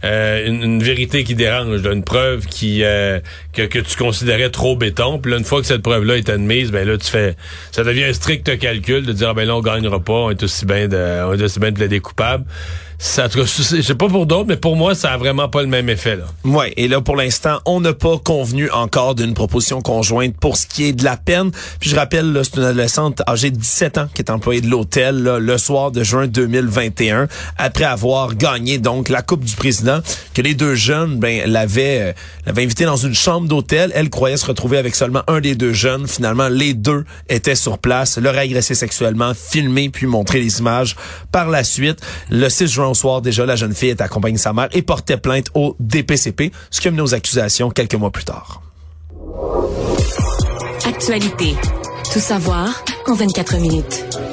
euh, 0.04 0.46
une, 0.46 0.62
une 0.62 0.82
vérité 0.82 1.24
qui 1.24 1.34
dérange, 1.34 1.82
là, 1.82 1.92
une 1.92 2.04
preuve 2.04 2.46
qui 2.46 2.82
euh, 2.84 3.18
que, 3.54 3.62
que 3.62 3.78
tu 3.78 3.96
considérais 3.96 4.50
trop 4.50 4.76
béton. 4.76 5.18
Puis 5.18 5.30
là, 5.32 5.38
une 5.38 5.44
fois 5.44 5.60
que 5.60 5.66
cette 5.66 5.82
preuve-là 5.82 6.16
est 6.16 6.28
admise, 6.28 6.70
ben 6.70 6.86
là, 6.86 6.98
tu 6.98 7.06
fais 7.10 7.34
ça 7.72 7.82
devient 7.84 8.04
un 8.04 8.12
strict 8.12 8.58
calcul 8.58 9.06
de 9.06 9.12
dire 9.12 9.28
ah, 9.30 9.34
ben 9.34 9.46
là, 9.46 9.56
on 9.56 9.62
gagnera 9.62 10.00
pas, 10.00 10.12
on 10.12 10.30
est 10.30 10.42
aussi 10.42 10.66
bien 10.66 10.86
de 10.88 10.96
on 11.24 11.32
est 11.34 11.42
aussi 11.42 11.60
bien 11.60 11.70
de 11.70 11.76
plaider 11.76 12.00
coupable. 12.00 12.44
Ça, 12.98 13.26
en 13.26 13.28
tout 13.28 13.40
je 13.44 13.82
sais 13.82 13.94
pas 13.94 14.08
pour 14.08 14.24
d'autres, 14.24 14.46
mais 14.48 14.56
pour 14.56 14.74
moi, 14.74 14.94
ça 14.94 15.12
a 15.12 15.16
vraiment 15.18 15.48
pas 15.48 15.60
le 15.60 15.68
même 15.68 15.88
effet. 15.90 16.16
Là. 16.16 16.24
Ouais, 16.44 16.72
et 16.76 16.88
là 16.88 17.00
pour 17.02 17.16
l'instant, 17.16 17.60
on 17.66 17.80
n'a 17.80 17.92
pas 17.92 18.16
convenu 18.18 18.70
encore 18.70 19.14
d'une 19.14 19.34
proposition 19.34 19.82
conjointe 19.82 20.34
pour 20.38 20.56
ce 20.56 20.66
qui 20.66 20.84
est 20.84 20.92
de 20.92 21.04
la 21.04 21.18
peine. 21.18 21.50
Puis 21.78 21.90
je 21.90 21.96
rappelle, 21.96 22.40
c'est 22.42 22.56
une 22.56 22.64
adolescente 22.64 23.22
âgée 23.28 23.50
de 23.50 23.56
17 23.56 23.98
ans 23.98 24.08
qui 24.14 24.22
est 24.22 24.30
employée 24.30 24.62
de 24.62 24.68
l'hôtel 24.68 25.22
le 25.22 25.58
soir 25.58 25.90
de 25.90 26.02
juin 26.02 26.26
2021, 26.26 27.28
après 27.58 27.84
avoir 27.84 28.34
gagné 28.34 28.78
donc 28.78 29.10
la 29.10 29.20
Coupe 29.20 29.44
du 29.44 29.54
Président, 29.54 30.00
que 30.32 30.40
les 30.40 30.54
deux 30.54 30.74
jeunes 30.74 31.18
ben 31.18 31.42
l'avaient 31.50 32.00
euh, 32.00 32.12
l'avaient 32.46 32.62
invité 32.62 32.84
dans 32.84 32.96
une 32.96 33.14
chambre 33.14 33.46
d'hôtel. 33.46 33.92
Elle 33.94 34.08
croyait 34.08 34.36
se 34.36 34.46
retrouver 34.46 34.78
avec 34.78 34.94
seulement 34.94 35.22
un 35.28 35.40
des 35.40 35.54
deux 35.54 35.72
jeunes. 35.72 36.06
Finalement, 36.06 36.48
les 36.48 36.72
deux 36.72 37.04
étaient 37.28 37.54
sur 37.54 37.78
place, 37.78 38.16
leur 38.16 38.38
agressé 38.38 38.74
sexuellement, 38.74 39.32
filmé 39.34 39.90
puis 39.90 40.06
montré 40.06 40.40
les 40.40 40.60
images. 40.60 40.96
Par 41.30 41.50
la 41.50 41.62
suite, 41.62 42.00
le 42.30 42.48
6 42.48 42.66
juin 42.68 42.85
au 42.90 42.94
soir, 42.94 43.22
déjà, 43.22 43.46
la 43.46 43.56
jeune 43.56 43.74
fille 43.74 43.90
est 43.90 44.00
accompagnée 44.00 44.38
sa 44.38 44.52
mère 44.52 44.68
et 44.72 44.82
portait 44.82 45.16
plainte 45.16 45.46
au 45.54 45.76
DPCP, 45.80 46.52
ce 46.70 46.80
qui 46.80 46.88
a 46.88 46.90
mené 46.90 47.02
aux 47.02 47.14
accusations 47.14 47.70
quelques 47.70 47.94
mois 47.94 48.10
plus 48.10 48.24
tard. 48.24 48.62
Actualité. 50.86 51.54
Tout 52.12 52.20
savoir 52.20 52.84
en 53.08 53.14
24 53.14 53.58
minutes. 53.58 54.25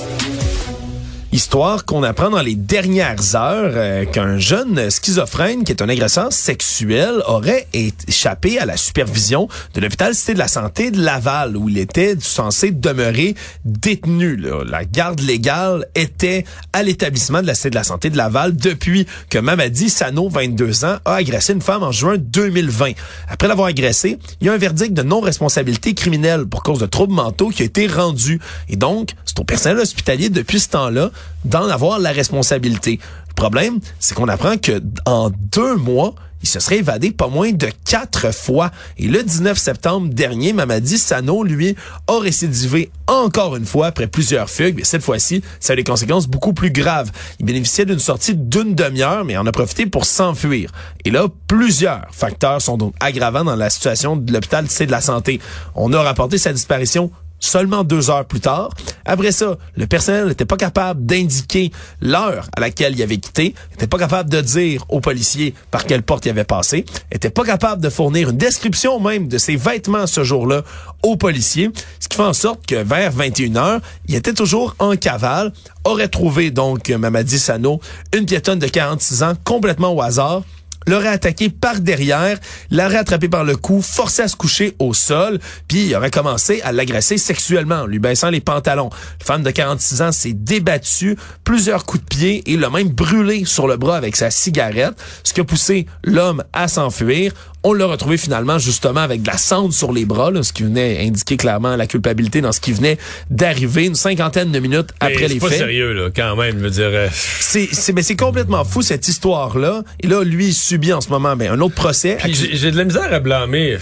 Histoire 1.33 1.85
qu'on 1.85 2.03
apprend 2.03 2.29
dans 2.29 2.43
les 2.43 2.53
dernières 2.53 3.35
heures 3.35 3.73
euh, 3.73 4.05
qu'un 4.05 4.37
jeune 4.37 4.91
schizophrène 4.91 5.63
qui 5.63 5.71
est 5.71 5.81
un 5.81 5.89
agresseur 5.89 6.31
sexuel 6.31 7.23
aurait 7.25 7.67
échappé 7.73 8.59
à 8.59 8.67
la 8.67 8.77
supervision 8.77 9.47
de 9.73 9.81
l'hôpital 9.81 10.13
Cité 10.13 10.35
de 10.35 10.37
la 10.37 10.47
Santé 10.47 10.91
de 10.91 11.01
Laval 11.01 11.57
où 11.57 11.69
il 11.69 11.79
était 11.79 12.15
censé 12.19 12.69
demeurer 12.69 13.33
détenu. 13.65 14.35
là. 14.35 14.63
La 14.63 14.85
garde 14.85 15.21
légale 15.21 15.87
était 15.95 16.45
à 16.71 16.83
l'établissement 16.83 17.41
de 17.41 17.47
la 17.47 17.55
Cité 17.55 17.71
de 17.71 17.75
la 17.77 17.83
Santé 17.83 18.11
de 18.11 18.17
Laval 18.17 18.55
depuis 18.55 19.07
que 19.31 19.39
Mamadi 19.39 19.89
Sano, 19.89 20.29
22 20.29 20.85
ans, 20.85 20.97
a 21.03 21.15
agressé 21.15 21.53
une 21.53 21.61
femme 21.61 21.81
en 21.81 21.91
juin 21.91 22.17
2020. 22.19 22.91
Après 23.27 23.47
l'avoir 23.47 23.69
agressé, 23.69 24.19
il 24.39 24.45
y 24.45 24.49
a 24.51 24.53
un 24.53 24.57
verdict 24.57 24.93
de 24.93 25.01
non-responsabilité 25.01 25.95
criminelle 25.95 26.45
pour 26.45 26.61
cause 26.61 26.77
de 26.77 26.85
troubles 26.85 27.15
mentaux 27.15 27.49
qui 27.49 27.63
a 27.63 27.65
été 27.65 27.87
rendu. 27.87 28.39
Et 28.69 28.75
donc, 28.75 29.15
c'est 29.25 29.39
au 29.39 29.43
personnel 29.43 29.79
hospitalier 29.79 30.29
depuis 30.29 30.59
ce 30.59 30.69
temps-là 30.69 31.09
d'en 31.45 31.67
avoir 31.67 31.99
la 31.99 32.11
responsabilité. 32.11 32.99
Le 33.29 33.33
problème, 33.35 33.79
c'est 33.99 34.15
qu'on 34.15 34.27
apprend 34.27 34.57
que 34.57 34.81
en 35.05 35.29
deux 35.29 35.75
mois, 35.75 36.15
il 36.43 36.49
se 36.49 36.59
serait 36.59 36.79
évadé 36.79 37.11
pas 37.11 37.29
moins 37.29 37.51
de 37.51 37.69
quatre 37.85 38.33
fois. 38.33 38.71
Et 38.97 39.07
le 39.07 39.23
19 39.23 39.57
septembre 39.57 40.13
dernier, 40.13 40.51
Mamadi 40.51 40.97
Sano, 40.97 41.43
lui, 41.43 41.75
a 42.07 42.19
récidivé 42.19 42.91
encore 43.07 43.55
une 43.55 43.65
fois 43.65 43.87
après 43.87 44.07
plusieurs 44.07 44.49
fugues. 44.49 44.75
Mais 44.77 44.83
cette 44.83 45.03
fois-ci, 45.03 45.41
ça 45.61 45.73
a 45.73 45.75
des 45.77 45.85
conséquences 45.85 46.27
beaucoup 46.27 46.53
plus 46.53 46.69
graves. 46.69 47.11
Il 47.39 47.45
bénéficiait 47.45 47.85
d'une 47.85 47.99
sortie 47.99 48.35
d'une 48.35 48.75
demi-heure, 48.75 49.23
mais 49.23 49.37
en 49.37 49.45
a 49.45 49.51
profité 49.53 49.85
pour 49.85 50.05
s'enfuir. 50.05 50.69
Et 51.05 51.11
là, 51.11 51.27
plusieurs 51.47 52.01
facteurs 52.11 52.61
sont 52.61 52.77
donc 52.77 52.93
aggravants 52.99 53.45
dans 53.45 53.55
la 53.55 53.69
situation 53.69 54.17
de 54.17 54.31
l'hôpital 54.31 54.65
de 54.67 54.91
la 54.91 55.01
santé. 55.01 55.39
On 55.75 55.93
a 55.93 56.01
rapporté 56.01 56.37
sa 56.37 56.51
disparition 56.51 57.09
seulement 57.43 57.83
deux 57.83 58.09
heures 58.09 58.25
plus 58.25 58.39
tard. 58.39 58.69
Après 59.05 59.31
ça, 59.31 59.57
le 59.75 59.85
personnel 59.85 60.27
n'était 60.27 60.45
pas 60.45 60.57
capable 60.57 61.05
d'indiquer 61.05 61.71
l'heure 62.01 62.47
à 62.55 62.61
laquelle 62.61 62.93
il 62.95 63.03
avait 63.03 63.17
quitté, 63.17 63.53
n'était 63.71 63.87
pas 63.87 63.97
capable 63.97 64.29
de 64.29 64.41
dire 64.41 64.85
aux 64.89 65.01
policiers 65.01 65.53
par 65.69 65.85
quelle 65.85 66.03
porte 66.03 66.25
il 66.25 66.29
avait 66.29 66.45
passé, 66.45 66.85
était 67.11 67.29
pas 67.29 67.43
capable 67.43 67.81
de 67.81 67.89
fournir 67.89 68.29
une 68.29 68.37
description 68.37 68.99
même 68.99 69.27
de 69.27 69.37
ses 69.37 69.55
vêtements 69.55 70.07
ce 70.07 70.23
jour-là 70.23 70.63
aux 71.03 71.17
policiers, 71.17 71.69
ce 71.99 72.07
qui 72.07 72.15
fait 72.15 72.23
en 72.23 72.33
sorte 72.33 72.65
que 72.65 72.75
vers 72.75 73.11
21 73.11 73.55
heures, 73.57 73.81
il 74.07 74.15
était 74.15 74.33
toujours 74.33 74.75
en 74.79 74.95
cavale, 74.95 75.51
aurait 75.83 76.07
trouvé 76.07 76.49
donc 76.49 76.89
Mamadi 76.89 77.39
Sano, 77.39 77.81
une 78.15 78.25
piétonne 78.25 78.59
de 78.59 78.67
46 78.67 79.23
ans, 79.23 79.33
complètement 79.43 79.93
au 79.93 80.01
hasard, 80.01 80.43
l'aurait 80.87 81.09
attaqué 81.09 81.49
par 81.49 81.79
derrière, 81.79 82.37
l'aurait 82.71 82.97
attrapé 82.97 83.29
par 83.29 83.43
le 83.43 83.55
cou, 83.55 83.81
forcé 83.81 84.23
à 84.23 84.27
se 84.27 84.35
coucher 84.35 84.75
au 84.79 84.93
sol, 84.93 85.39
puis 85.67 85.87
il 85.87 85.95
aurait 85.95 86.11
commencé 86.11 86.61
à 86.61 86.71
l'agresser 86.71 87.17
sexuellement, 87.17 87.81
en 87.81 87.85
lui 87.85 87.99
baissant 87.99 88.29
les 88.29 88.41
pantalons. 88.41 88.89
La 89.19 89.25
femme 89.25 89.43
de 89.43 89.51
46 89.51 90.01
ans 90.01 90.11
s'est 90.11 90.33
débattue, 90.33 91.17
plusieurs 91.43 91.85
coups 91.85 92.03
de 92.03 92.07
pied 92.07 92.51
et 92.51 92.57
l'a 92.57 92.69
même 92.69 92.89
brûlé 92.89 93.45
sur 93.45 93.67
le 93.67 93.77
bras 93.77 93.97
avec 93.97 94.15
sa 94.15 94.31
cigarette, 94.31 94.93
ce 95.23 95.33
qui 95.33 95.41
a 95.41 95.43
poussé 95.43 95.87
l'homme 96.03 96.43
à 96.53 96.67
s'enfuir. 96.67 97.33
On 97.63 97.73
l'a 97.73 97.85
retrouvé 97.85 98.17
finalement 98.17 98.59
justement 98.59 98.99
avec 99.01 99.21
de 99.21 99.27
la 99.27 99.37
cendre 99.37 99.73
sur 99.73 99.93
les 99.93 100.05
bras, 100.05 100.31
là, 100.31 100.43
ce 100.43 100.51
qui 100.51 100.63
venait 100.63 101.05
indiquer 101.05 101.37
clairement 101.37 101.75
la 101.75 101.87
culpabilité 101.87 102.41
dans 102.41 102.51
ce 102.51 102.59
qui 102.59 102.73
venait 102.73 102.97
d'arriver 103.29 103.85
une 103.85 103.95
cinquantaine 103.95 104.51
de 104.51 104.59
minutes 104.59 104.89
après 104.99 105.27
les 105.27 105.35
c'est 105.35 105.39
pas 105.39 105.47
faits. 105.49 105.57
sérieux, 105.59 105.93
là, 105.93 106.09
quand 106.15 106.35
même. 106.35 106.59
Je 106.59 106.63
veux 106.63 106.69
dire, 106.69 106.89
euh, 106.91 107.07
C'est, 107.13 107.69
c'est, 107.71 107.93
mais 107.93 108.03
c'est 108.03 108.15
complètement 108.15 108.65
fou 108.65 108.81
cette 108.81 109.07
histoire-là. 109.07 109.83
Et 110.01 110.07
là, 110.07 110.23
lui, 110.23 110.47
il 110.47 110.53
subit 110.53 110.93
en 110.93 111.01
ce 111.01 111.09
moment 111.09 111.35
ben, 111.35 111.51
un 111.51 111.59
autre 111.61 111.75
procès. 111.75 112.17
Puis 112.19 112.33
j'ai 112.33 112.55
j'ai 112.55 112.71
de 112.71 112.77
la 112.77 112.83
misère 112.83 113.13
à 113.13 113.19
blâmer. 113.19 113.77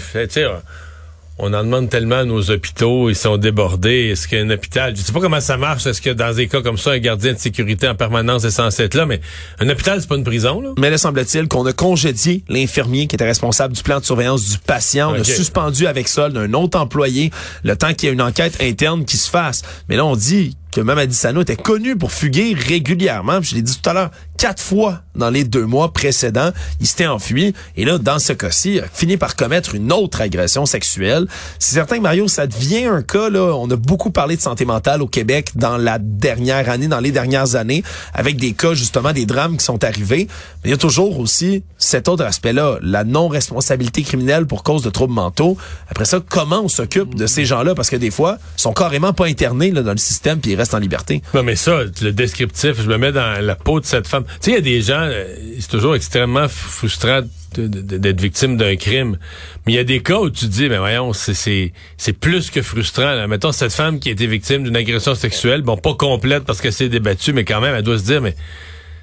On 1.38 1.52
en 1.54 1.64
demande 1.64 1.88
tellement 1.88 2.18
à 2.18 2.24
nos 2.24 2.50
hôpitaux, 2.50 3.08
ils 3.10 3.16
sont 3.16 3.36
débordés. 3.36 4.10
Est-ce 4.10 4.28
qu'il 4.28 4.38
y 4.38 4.40
a 4.40 4.44
un 4.44 4.50
hôpital? 4.50 4.94
Je 4.94 5.02
sais 5.02 5.12
pas 5.12 5.20
comment 5.20 5.40
ça 5.40 5.56
marche. 5.56 5.86
Est-ce 5.86 6.00
que 6.00 6.10
dans 6.10 6.34
des 6.34 6.46
cas 6.46 6.60
comme 6.60 6.78
ça, 6.78 6.92
un 6.92 6.98
gardien 6.98 7.32
de 7.32 7.38
sécurité 7.38 7.88
en 7.88 7.94
permanence 7.94 8.44
est 8.44 8.50
censé 8.50 8.84
être 8.84 8.94
là? 8.94 9.06
Mais 9.06 9.20
un 9.58 9.68
hôpital, 9.68 10.00
c'est 10.00 10.08
pas 10.08 10.16
une 10.16 10.24
prison, 10.24 10.60
là? 10.60 10.70
Mais 10.78 10.90
là, 10.90 10.98
semble-t-il 10.98 11.48
qu'on 11.48 11.64
a 11.66 11.72
congédié 11.72 12.44
l'infirmier 12.48 13.06
qui 13.06 13.16
était 13.16 13.24
responsable 13.24 13.74
du 13.74 13.82
plan 13.82 13.98
de 13.98 14.04
surveillance 14.04 14.48
du 14.48 14.58
patient. 14.58 15.12
On 15.12 15.20
a 15.20 15.24
suspendu 15.24 15.86
avec 15.86 16.08
solde 16.08 16.36
un 16.36 16.52
autre 16.52 16.78
employé 16.78 17.30
le 17.64 17.76
temps 17.76 17.94
qu'il 17.94 18.08
y 18.08 18.10
ait 18.10 18.14
une 18.14 18.22
enquête 18.22 18.58
interne 18.60 19.04
qui 19.04 19.16
se 19.16 19.30
fasse. 19.30 19.62
Mais 19.88 19.96
là, 19.96 20.04
on 20.04 20.16
dit 20.16 20.56
que 20.72 20.80
Mamadi 20.80 21.14
Sano 21.14 21.42
était 21.42 21.56
connu 21.56 21.96
pour 21.96 22.12
fuguer 22.12 22.54
régulièrement. 22.54 23.40
Je 23.42 23.54
l'ai 23.54 23.62
dit 23.62 23.78
tout 23.80 23.88
à 23.88 23.92
l'heure, 23.92 24.10
quatre 24.38 24.62
fois 24.62 25.02
dans 25.14 25.30
les 25.30 25.44
deux 25.44 25.66
mois 25.66 25.92
précédents, 25.92 26.50
il 26.80 26.86
s'était 26.86 27.06
enfui. 27.06 27.54
Et 27.76 27.84
là, 27.84 27.98
dans 27.98 28.18
ce 28.18 28.32
cas-ci, 28.32 28.74
il 28.74 28.80
a 28.80 28.88
fini 28.92 29.18
par 29.18 29.36
commettre 29.36 29.74
une 29.74 29.92
autre 29.92 30.22
agression 30.22 30.64
sexuelle. 30.64 31.26
C'est 31.58 31.74
certain 31.74 31.98
que 31.98 32.02
Mario, 32.02 32.26
ça 32.26 32.46
devient 32.46 32.86
un 32.86 33.02
cas, 33.02 33.28
là, 33.28 33.54
on 33.54 33.70
a 33.70 33.76
beaucoup 33.76 34.10
parlé 34.10 34.36
de 34.36 34.40
santé 34.40 34.64
mentale 34.64 35.02
au 35.02 35.06
Québec 35.06 35.50
dans 35.54 35.76
la 35.76 35.98
dernière 35.98 36.70
année, 36.70 36.88
dans 36.88 37.00
les 37.00 37.12
dernières 37.12 37.54
années, 37.54 37.84
avec 38.14 38.36
des 38.36 38.54
cas, 38.54 38.72
justement, 38.72 39.12
des 39.12 39.26
drames 39.26 39.58
qui 39.58 39.64
sont 39.64 39.84
arrivés. 39.84 40.28
Mais 40.64 40.70
il 40.70 40.70
y 40.70 40.74
a 40.74 40.78
toujours 40.78 41.20
aussi 41.20 41.62
cet 41.76 42.08
autre 42.08 42.24
aspect-là, 42.24 42.78
la 42.80 43.04
non-responsabilité 43.04 44.02
criminelle 44.02 44.46
pour 44.46 44.62
cause 44.62 44.82
de 44.82 44.90
troubles 44.90 45.14
mentaux. 45.14 45.58
Après 45.90 46.06
ça, 46.06 46.20
comment 46.26 46.62
on 46.62 46.68
s'occupe 46.68 47.14
de 47.14 47.26
ces 47.26 47.44
gens-là? 47.44 47.74
Parce 47.74 47.90
que 47.90 47.96
des 47.96 48.10
fois, 48.10 48.38
ils 48.58 48.62
sont 48.62 48.72
carrément 48.72 49.12
pas 49.12 49.26
internés 49.26 49.70
là, 49.70 49.82
dans 49.82 49.92
le 49.92 49.98
système, 49.98 50.40
puis 50.40 50.54
reste 50.62 50.74
en 50.74 50.78
liberté. 50.78 51.22
Non, 51.34 51.42
mais 51.42 51.56
ça, 51.56 51.82
le 52.02 52.12
descriptif, 52.12 52.80
je 52.80 52.88
me 52.88 52.96
mets 52.96 53.12
dans 53.12 53.44
la 53.44 53.54
peau 53.54 53.80
de 53.80 53.84
cette 53.84 54.06
femme. 54.06 54.24
Tu 54.24 54.32
sais, 54.40 54.50
il 54.52 54.54
y 54.54 54.58
a 54.58 54.60
des 54.60 54.80
gens, 54.80 55.02
euh, 55.02 55.24
c'est 55.58 55.70
toujours 55.70 55.94
extrêmement 55.94 56.48
frustrant 56.48 57.22
d'être 57.54 58.20
victime 58.20 58.56
d'un 58.56 58.76
crime. 58.76 59.18
Mais 59.66 59.72
il 59.72 59.76
y 59.76 59.78
a 59.78 59.84
des 59.84 60.00
cas 60.00 60.18
où 60.20 60.30
tu 60.30 60.46
te 60.46 60.50
dis, 60.50 60.68
mais 60.68 60.78
voyons, 60.78 61.12
c'est 61.12 61.72
plus 62.20 62.50
que 62.50 62.62
frustrant. 62.62 63.14
Là. 63.14 63.26
Mettons 63.26 63.52
cette 63.52 63.72
femme 63.72 63.98
qui 63.98 64.08
a 64.08 64.12
été 64.12 64.26
victime 64.26 64.64
d'une 64.64 64.76
agression 64.76 65.14
sexuelle, 65.14 65.62
bon, 65.62 65.76
pas 65.76 65.94
complète 65.94 66.44
parce 66.44 66.60
qu'elle 66.60 66.72
s'est 66.72 66.88
débattue, 66.88 67.32
mais 67.32 67.44
quand 67.44 67.60
même, 67.60 67.74
elle 67.74 67.82
doit 67.82 67.98
se 67.98 68.04
dire, 68.04 68.22
mais 68.22 68.34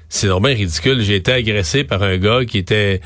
c'est 0.08 0.26
normalement 0.26 0.58
ridicule. 0.58 1.02
J'ai 1.02 1.16
été 1.16 1.32
agressé 1.32 1.84
par 1.84 2.02
un 2.02 2.16
gars 2.16 2.44
qui 2.44 2.58
était 2.58 3.00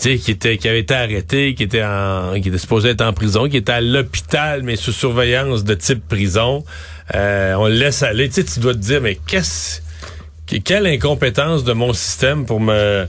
qui 0.00 0.30
était 0.30 0.56
qui 0.56 0.68
avait 0.68 0.80
été 0.80 0.94
arrêté, 0.94 1.54
qui 1.54 1.62
était 1.62 1.84
en 1.84 2.40
qui 2.40 2.48
était 2.48 2.58
supposé 2.58 2.90
être 2.90 3.02
en 3.02 3.12
prison, 3.12 3.48
qui 3.48 3.56
était 3.56 3.72
à 3.72 3.80
l'hôpital 3.80 4.62
mais 4.62 4.76
sous 4.76 4.92
surveillance 4.92 5.64
de 5.64 5.74
type 5.74 6.06
prison. 6.08 6.64
Euh, 7.14 7.54
on 7.54 7.66
le 7.66 7.74
laisse 7.74 8.02
aller. 8.02 8.28
Tu 8.28 8.44
tu 8.44 8.60
dois 8.60 8.74
te 8.74 8.78
dire 8.78 9.00
mais 9.00 9.18
qu'est-ce 9.26 9.80
quelle 10.64 10.86
incompétence 10.86 11.62
de 11.62 11.72
mon 11.72 11.92
système 11.92 12.44
pour 12.44 12.60
me 12.60 13.06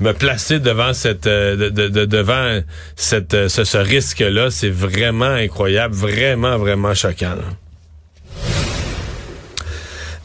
me 0.00 0.12
placer 0.12 0.60
devant 0.60 0.94
cette 0.94 1.26
euh, 1.26 1.70
de, 1.70 1.88
devant 1.88 2.60
cette 2.96 3.34
euh, 3.34 3.48
ce, 3.48 3.64
ce 3.64 3.78
risque 3.78 4.20
là, 4.20 4.50
c'est 4.50 4.70
vraiment 4.70 5.24
incroyable, 5.26 5.94
vraiment 5.94 6.56
vraiment 6.56 6.94
choquant. 6.94 7.34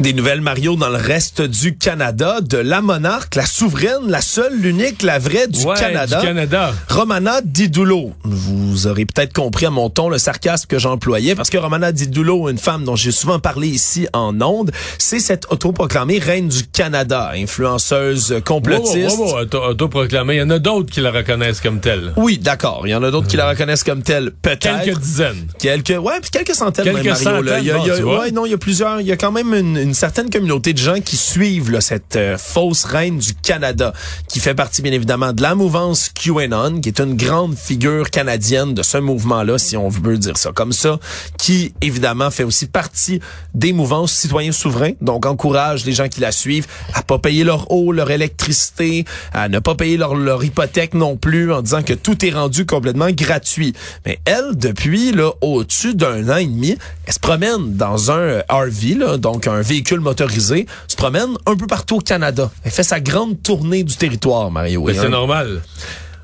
Des 0.03 0.11
nouvelles, 0.11 0.41
Mario, 0.41 0.75
dans 0.75 0.89
le 0.89 0.97
reste 0.97 1.41
du 1.41 1.77
Canada, 1.77 2.41
de 2.41 2.57
la 2.57 2.81
monarque, 2.81 3.35
la 3.35 3.45
souveraine, 3.45 4.09
la 4.09 4.19
seule, 4.19 4.53
l'unique, 4.53 5.01
la 5.01 5.17
vraie 5.17 5.47
du 5.47 5.63
Canada. 5.63 6.19
Du 6.19 6.27
Canada. 6.27 6.73
Romana 6.89 7.39
Didulo. 7.41 8.11
Vous 8.25 8.85
aurez 8.85 9.05
peut-être 9.05 9.31
compris 9.31 9.65
à 9.65 9.69
mon 9.69 9.89
ton 9.89 10.09
le 10.09 10.17
sarcasme 10.17 10.65
que 10.67 10.77
j'employais, 10.77 11.35
parce 11.35 11.49
que 11.49 11.57
Romana 11.57 11.93
Didulo, 11.93 12.49
une 12.49 12.57
femme 12.57 12.83
dont 12.83 12.97
j'ai 12.97 13.13
souvent 13.13 13.39
parlé 13.39 13.69
ici 13.69 14.05
en 14.11 14.41
Onde, 14.41 14.71
c'est 14.97 15.21
cette 15.21 15.49
autoproclamée 15.49 16.19
reine 16.19 16.49
du 16.49 16.67
Canada, 16.67 17.31
influenceuse 17.33 18.41
complotiste. 18.43 19.17
Wow, 19.17 19.37
autoproclamée. 19.69 20.35
Il 20.35 20.39
y 20.39 20.43
en 20.43 20.49
a 20.49 20.59
d'autres 20.59 20.91
qui 20.91 20.99
la 20.99 21.11
reconnaissent 21.11 21.61
comme 21.61 21.79
telle. 21.79 22.11
Oui, 22.17 22.39
d'accord. 22.39 22.81
Il 22.85 22.89
y 22.89 22.95
en 22.95 23.03
a 23.03 23.09
d'autres 23.09 23.29
qui 23.29 23.37
la 23.37 23.47
reconnaissent 23.47 23.85
comme 23.85 24.01
telle, 24.01 24.31
peut-être. 24.31 24.83
Quelques 24.83 24.99
dizaines. 24.99 25.47
Quelques, 25.59 25.97
ouais, 25.97 26.19
puis 26.21 26.29
quelques 26.29 26.55
centaines, 26.55 26.83
quelques 26.83 27.05
même, 27.05 27.13
Mario. 27.13 27.23
Centaines, 27.23 27.59
il 27.61 27.67
y 27.67 27.71
a, 27.71 27.77
bon, 27.77 27.83
il 27.85 27.87
y 27.87 27.91
a, 27.91 28.05
ouais, 28.05 28.31
non, 28.31 28.45
il 28.45 28.51
y 28.51 28.53
a 28.53 28.57
plusieurs. 28.57 28.99
Il 28.99 29.07
y 29.07 29.13
a 29.13 29.17
quand 29.17 29.31
même 29.31 29.53
une, 29.53 29.77
une 29.77 29.92
certaine 29.93 30.29
communauté 30.29 30.73
de 30.73 30.77
gens 30.77 30.99
qui 30.99 31.17
suivent 31.17 31.71
là, 31.71 31.81
cette 31.81 32.15
euh, 32.15 32.37
fausse 32.37 32.85
reine 32.85 33.17
du 33.17 33.33
Canada, 33.33 33.93
qui 34.27 34.39
fait 34.39 34.55
partie 34.55 34.81
bien 34.81 34.91
évidemment 34.91 35.33
de 35.33 35.41
la 35.41 35.55
mouvance 35.55 36.09
QAnon, 36.09 36.81
qui 36.81 36.89
est 36.89 36.99
une 36.99 37.15
grande 37.15 37.55
figure 37.55 38.09
canadienne 38.09 38.73
de 38.73 38.83
ce 38.83 38.97
mouvement-là, 38.97 39.57
si 39.57 39.77
on 39.77 39.89
veut 39.89 40.17
dire 40.17 40.37
ça 40.37 40.51
comme 40.51 40.73
ça, 40.73 40.99
qui 41.37 41.73
évidemment 41.81 42.31
fait 42.31 42.43
aussi 42.43 42.67
partie 42.67 43.19
des 43.53 43.73
mouvances 43.73 44.13
citoyens 44.13 44.51
souverains, 44.51 44.93
donc 45.01 45.25
encourage 45.25 45.85
les 45.85 45.93
gens 45.93 46.07
qui 46.07 46.21
la 46.21 46.31
suivent 46.31 46.67
à 46.93 47.03
pas 47.03 47.19
payer 47.19 47.43
leur 47.43 47.71
eau, 47.71 47.91
leur 47.91 48.11
électricité, 48.11 49.05
à 49.33 49.49
ne 49.49 49.59
pas 49.59 49.75
payer 49.75 49.97
leur, 49.97 50.15
leur 50.15 50.43
hypothèque 50.43 50.93
non 50.93 51.17
plus, 51.17 51.51
en 51.53 51.61
disant 51.61 51.83
que 51.83 51.93
tout 51.93 52.25
est 52.25 52.31
rendu 52.31 52.65
complètement 52.65 53.09
gratuit. 53.11 53.73
Mais 54.05 54.19
elle, 54.25 54.55
depuis 54.55 55.11
là 55.11 55.31
au-dessus 55.41 55.95
d'un 55.95 56.29
an 56.29 56.37
et 56.37 56.45
demi, 56.45 56.77
elle 57.05 57.13
se 57.13 57.19
promène 57.19 57.75
dans 57.75 58.11
un 58.11 58.19
euh, 58.19 58.41
RV, 58.49 58.95
là, 58.95 59.17
donc 59.17 59.47
un 59.47 59.61
véhicule 59.61 59.82
motorisé, 59.91 60.65
se 60.87 60.95
promène 60.95 61.35
un 61.45 61.55
peu 61.55 61.67
partout 61.67 61.97
au 61.97 62.01
Canada. 62.01 62.51
Elle 62.63 62.71
fait 62.71 62.83
sa 62.83 62.99
grande 62.99 63.41
tournée 63.41 63.83
du 63.83 63.95
territoire, 63.95 64.51
Mario. 64.51 64.83
Mais 64.85 64.93
c'est 64.93 65.09
normal. 65.09 65.61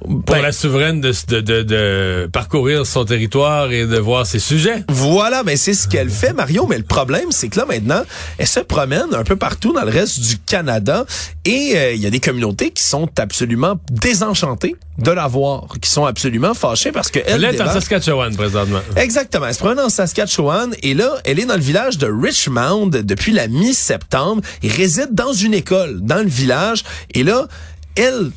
Pour 0.02 0.36
Ben- 0.36 0.42
la 0.42 0.52
souveraine 0.52 1.02
de, 1.02 1.12
de, 1.28 1.42
de, 1.42 1.62
de 1.64 2.30
parcourir 2.32 2.86
son 2.86 3.04
territoire 3.06 3.72
et 3.72 3.86
de 3.86 3.98
voir 3.98 4.26
ses 4.26 4.40
sujets. 4.40 4.84
Voilà, 4.88 5.44
ben 5.44 5.58
c'est 5.58 5.74
ce 5.74 5.88
qu'elle 5.88 6.10
fait, 6.10 6.32
Mario. 6.34 6.68
Mais 6.68 6.78
le 6.78 6.84
problème, 6.84 7.32
c'est 7.32 7.50
que 7.50 7.60
là 7.60 7.66
maintenant, 7.68 8.02
elle 8.38 8.48
se 8.48 8.62
promène 8.62 9.14
un 9.14 9.24
peu 9.24 9.36
partout 9.36 9.74
dans 9.74 9.84
le 9.84 9.92
reste 9.92 10.20
du 10.22 10.38
Canada 10.38 11.06
et 11.46 11.74
euh, 11.76 11.92
il 11.94 12.02
y 12.02 12.06
a 12.08 12.10
des 12.10 12.20
communautés 12.22 12.72
qui 12.72 12.84
sont 12.84 13.10
absolument 13.20 13.76
désenchantées 13.92 14.76
de 15.00 15.12
la 15.12 15.28
voir, 15.28 15.68
qui 15.82 15.90
sont 15.90 16.06
absolument 16.06 16.54
fâchées 16.54 16.92
parce 16.92 17.10
que 17.10 17.20
elle 17.26 17.44
Elle 17.44 17.56
est 17.56 17.62
en 17.62 17.72
Saskatchewan 17.72 18.36
présentement. 18.36 18.80
Exactement. 18.96 19.48
Elle 19.48 19.54
se 19.54 19.60
promène 19.60 19.80
en 19.80 19.90
Saskatchewan 19.90 20.74
et 20.84 20.94
là, 20.94 21.12
elle 21.26 21.40
est 21.40 21.46
dans 21.46 21.56
le 21.56 21.62
village 21.62 21.98
de 21.98 22.08
Richmond 22.12 22.88
depuis 22.88 23.32
la 23.32 23.48
mi-septembre 23.48 24.42
et 24.64 24.68
réside 24.70 25.10
dans 25.14 25.34
une 25.34 25.54
école 25.54 26.00
dans 26.02 26.20
le 26.22 26.30
village. 26.30 26.84
Et 27.14 27.24
là, 27.24 27.48
elle 27.96 28.32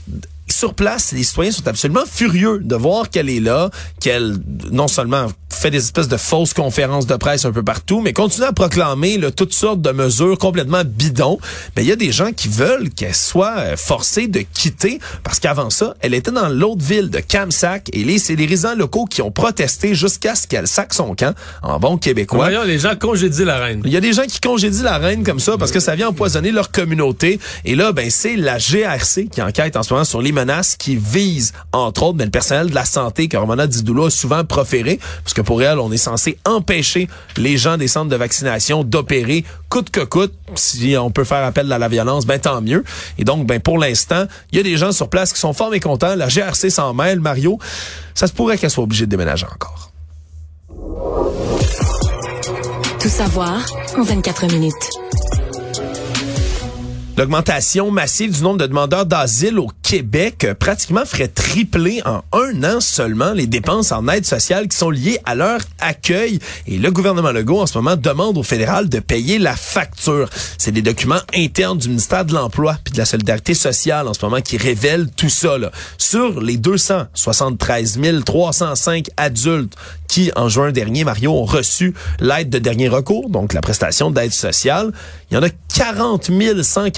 sur 0.62 0.74
place, 0.74 1.10
les 1.10 1.24
citoyens 1.24 1.50
sont 1.50 1.66
absolument 1.66 2.04
furieux 2.08 2.60
de 2.62 2.76
voir 2.76 3.10
qu'elle 3.10 3.28
est 3.28 3.40
là, 3.40 3.68
qu'elle 3.98 4.36
non 4.70 4.86
seulement 4.86 5.26
fait 5.52 5.70
des 5.70 5.78
espèces 5.78 6.06
de 6.08 6.16
fausses 6.16 6.54
conférences 6.54 7.06
de 7.06 7.16
presse 7.16 7.44
un 7.44 7.50
peu 7.50 7.64
partout, 7.64 8.00
mais 8.00 8.12
continue 8.12 8.46
à 8.46 8.52
proclamer 8.52 9.18
là, 9.18 9.32
toutes 9.32 9.52
sortes 9.52 9.80
de 9.82 9.90
mesures 9.90 10.38
complètement 10.38 10.82
bidons. 10.84 11.40
Mais 11.76 11.82
il 11.82 11.88
y 11.88 11.92
a 11.92 11.96
des 11.96 12.12
gens 12.12 12.32
qui 12.32 12.46
veulent 12.46 12.90
qu'elle 12.90 13.14
soit 13.14 13.58
euh, 13.58 13.76
forcée 13.76 14.28
de 14.28 14.40
quitter 14.40 15.00
parce 15.24 15.40
qu'avant 15.40 15.68
ça, 15.68 15.94
elle 16.00 16.14
était 16.14 16.30
dans 16.30 16.48
l'autre 16.48 16.84
ville 16.84 17.10
de 17.10 17.18
Kamsack 17.18 17.90
et 17.92 18.04
les, 18.04 18.18
c'est 18.18 18.36
les 18.36 18.46
résidents 18.46 18.76
locaux 18.76 19.04
qui 19.04 19.20
ont 19.20 19.32
protesté 19.32 19.96
jusqu'à 19.96 20.36
ce 20.36 20.46
qu'elle 20.46 20.68
saque 20.68 20.94
son 20.94 21.16
camp 21.16 21.34
en 21.62 21.80
bon 21.80 21.98
québécois. 21.98 22.50
Voyons, 22.50 22.62
les 22.62 22.78
gens 22.78 22.94
congédient 22.94 23.46
la 23.46 23.58
reine. 23.58 23.82
Il 23.84 23.92
y 23.92 23.96
a 23.96 24.00
des 24.00 24.12
gens 24.12 24.26
qui 24.28 24.40
congédient 24.40 24.84
la 24.84 24.98
reine 24.98 25.24
comme 25.24 25.40
ça 25.40 25.58
parce 25.58 25.72
que 25.72 25.80
ça 25.80 25.96
vient 25.96 26.08
empoisonner 26.08 26.52
leur 26.52 26.70
communauté. 26.70 27.40
Et 27.64 27.74
là, 27.74 27.90
ben 27.90 28.10
c'est 28.10 28.36
la 28.36 28.58
GRC 28.58 29.26
qui 29.26 29.42
enquête 29.42 29.76
en 29.76 29.82
ce 29.82 29.92
moment 29.92 30.04
sur 30.04 30.22
les 30.22 30.30
menaces 30.30 30.51
qui 30.78 30.96
visent, 30.96 31.52
entre 31.72 32.04
autres, 32.04 32.18
ben, 32.18 32.24
le 32.24 32.30
personnel 32.30 32.70
de 32.70 32.74
la 32.74 32.84
santé 32.84 33.28
que 33.28 33.36
Romana 33.36 33.66
Didoula 33.66 34.06
a 34.06 34.10
souvent 34.10 34.44
proféré. 34.44 34.98
Parce 35.24 35.34
que 35.34 35.40
pour 35.40 35.62
elle, 35.62 35.78
on 35.78 35.90
est 35.92 35.96
censé 35.96 36.38
empêcher 36.44 37.08
les 37.36 37.56
gens 37.56 37.76
des 37.76 37.88
centres 37.88 38.10
de 38.10 38.16
vaccination 38.16 38.84
d'opérer 38.84 39.44
coûte 39.68 39.90
que 39.90 40.00
coûte. 40.00 40.34
Si 40.54 40.96
on 40.98 41.10
peut 41.10 41.24
faire 41.24 41.44
appel 41.44 41.70
à 41.72 41.78
la 41.78 41.88
violence, 41.88 42.26
ben 42.26 42.38
tant 42.38 42.60
mieux. 42.60 42.84
Et 43.18 43.24
donc, 43.24 43.46
ben 43.46 43.60
pour 43.60 43.78
l'instant, 43.78 44.26
il 44.50 44.58
y 44.58 44.60
a 44.60 44.62
des 44.62 44.76
gens 44.76 44.92
sur 44.92 45.08
place 45.08 45.32
qui 45.32 45.40
sont 45.40 45.52
fort 45.52 45.70
mécontents. 45.70 46.14
La 46.14 46.28
GRC 46.28 46.70
s'en 46.70 46.92
mêle, 46.94 47.20
Mario. 47.20 47.58
Ça 48.14 48.26
se 48.26 48.32
pourrait 48.32 48.58
qu'elle 48.58 48.70
soit 48.70 48.84
obligée 48.84 49.06
de 49.06 49.10
déménager 49.10 49.46
encore. 49.46 49.90
Tout 53.00 53.08
savoir 53.08 53.64
en 53.96 54.02
24 54.02 54.46
minutes. 54.52 55.11
L'augmentation 57.18 57.90
massive 57.90 58.34
du 58.34 58.42
nombre 58.42 58.56
de 58.56 58.66
demandeurs 58.66 59.04
d'asile 59.04 59.58
au 59.58 59.68
Québec 59.82 60.44
euh, 60.44 60.54
pratiquement 60.54 61.04
ferait 61.04 61.28
tripler 61.28 62.00
en 62.06 62.22
un 62.32 62.64
an 62.64 62.80
seulement 62.80 63.32
les 63.32 63.46
dépenses 63.46 63.92
en 63.92 64.08
aide 64.08 64.24
sociale 64.24 64.66
qui 64.66 64.78
sont 64.78 64.88
liées 64.88 65.18
à 65.26 65.34
leur 65.34 65.60
accueil. 65.78 66.38
Et 66.66 66.78
le 66.78 66.90
gouvernement 66.90 67.30
Legault, 67.30 67.60
en 67.60 67.66
ce 67.66 67.76
moment, 67.76 67.96
demande 67.96 68.38
au 68.38 68.42
fédéral 68.42 68.88
de 68.88 68.98
payer 68.98 69.38
la 69.38 69.54
facture. 69.54 70.30
C'est 70.56 70.72
des 70.72 70.80
documents 70.80 71.20
internes 71.34 71.76
du 71.76 71.88
ministère 71.88 72.24
de 72.24 72.32
l'Emploi 72.32 72.78
puis 72.82 72.94
de 72.94 72.98
la 72.98 73.04
Solidarité 73.04 73.52
sociale 73.52 74.08
en 74.08 74.14
ce 74.14 74.24
moment 74.24 74.40
qui 74.40 74.56
révèlent 74.56 75.10
tout 75.14 75.28
ça. 75.28 75.58
Là. 75.58 75.70
Sur 75.98 76.40
les 76.40 76.56
273 76.56 78.00
305 78.24 79.08
adultes 79.18 79.76
qui, 80.08 80.30
en 80.36 80.48
juin 80.48 80.72
dernier, 80.72 81.04
Mario, 81.04 81.32
ont 81.32 81.44
reçu 81.44 81.94
l'aide 82.20 82.50
de 82.50 82.58
dernier 82.58 82.88
recours, 82.88 83.30
donc 83.30 83.52
la 83.52 83.60
prestation 83.62 84.10
d'aide 84.10 84.32
sociale, 84.32 84.92
il 85.30 85.34
y 85.34 85.36
en 85.38 85.42
a 85.42 85.48
40 85.74 86.28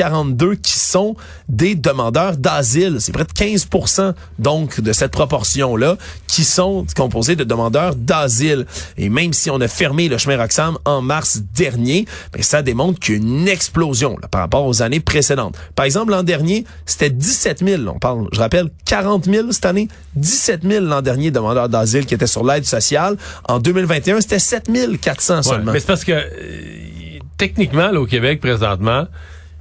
142 0.04 0.56
qui 0.56 0.78
sont 0.78 1.16
des 1.48 1.74
demandeurs 1.74 2.36
d'asile. 2.36 2.96
C'est 3.00 3.12
près 3.12 3.24
de 3.24 3.32
15% 3.32 4.14
donc 4.38 4.80
de 4.80 4.92
cette 4.92 5.12
proportion-là 5.12 5.96
qui 6.26 6.44
sont 6.44 6.86
composés 6.96 7.36
de 7.36 7.44
demandeurs 7.44 7.94
d'asile. 7.94 8.66
Et 8.96 9.08
même 9.08 9.32
si 9.32 9.50
on 9.50 9.60
a 9.60 9.68
fermé 9.68 10.08
le 10.08 10.18
chemin 10.18 10.36
Roxham 10.36 10.78
en 10.84 11.00
mars 11.00 11.40
dernier, 11.54 12.06
ben 12.32 12.42
ça 12.42 12.62
démontre 12.62 13.00
qu'il 13.00 13.14
y 13.14 13.18
a 13.18 13.20
une 13.20 13.48
explosion 13.48 14.16
là, 14.20 14.28
par 14.28 14.40
rapport 14.42 14.66
aux 14.66 14.82
années 14.82 15.00
précédentes. 15.00 15.56
Par 15.74 15.86
exemple, 15.86 16.12
l'an 16.12 16.22
dernier, 16.22 16.64
c'était 16.86 17.10
17 17.10 17.64
000. 17.64 17.82
On 17.86 17.98
parle, 17.98 18.28
je 18.32 18.38
rappelle, 18.40 18.68
40 18.84 19.24
000 19.24 19.52
cette 19.52 19.66
année, 19.66 19.88
17 20.16 20.62
000 20.62 20.84
l'an 20.84 21.02
dernier 21.02 21.30
demandeurs 21.30 21.68
d'asile 21.68 22.06
qui 22.06 22.14
étaient 22.14 22.26
sur 22.26 22.44
l'aide 22.44 22.64
sociale. 22.64 23.16
En 23.48 23.58
2021, 23.58 24.20
c'était 24.20 24.38
7 24.38 24.70
400 25.00 25.36
Ouais, 25.36 25.42
seulement. 25.42 25.72
mais 25.72 25.80
c'est 25.80 25.86
parce 25.86 26.04
que 26.04 26.12
euh, 26.12 27.18
techniquement, 27.36 27.90
là, 27.90 28.00
au 28.00 28.06
Québec, 28.06 28.40
présentement, 28.40 29.06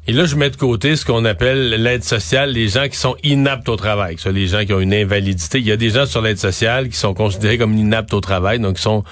et 0.08 0.12
là, 0.12 0.26
je 0.26 0.36
mets 0.36 0.50
de 0.50 0.58
côté 0.58 0.96
ce 0.96 1.06
qu'on 1.06 1.24
appelle 1.24 1.70
l'aide 1.82 2.04
sociale, 2.04 2.52
les 2.52 2.68
gens 2.68 2.90
qui 2.90 2.98
sont 2.98 3.16
inaptes 3.24 3.70
au 3.70 3.78
travail, 3.78 4.18
soit 4.18 4.34
les 4.34 4.48
gens 4.48 4.66
qui 4.66 4.74
ont 4.74 4.82
une 4.82 4.94
invalidité. 4.94 5.60
Il 5.60 5.66
y 5.66 5.72
a 5.72 5.78
des 5.78 5.92
gens 5.92 6.06
sur 6.06 6.22
l'aide 6.22 6.38
sociale 6.38 6.90
qui 6.90 6.98
sont 6.98 7.14
considérés 7.14 7.58
comme 7.58 7.74
inaptes 7.78 8.14
au 8.14 8.20
travail, 8.20 8.60
donc 8.60 8.76
qui 8.76 8.82
sont 8.82 9.04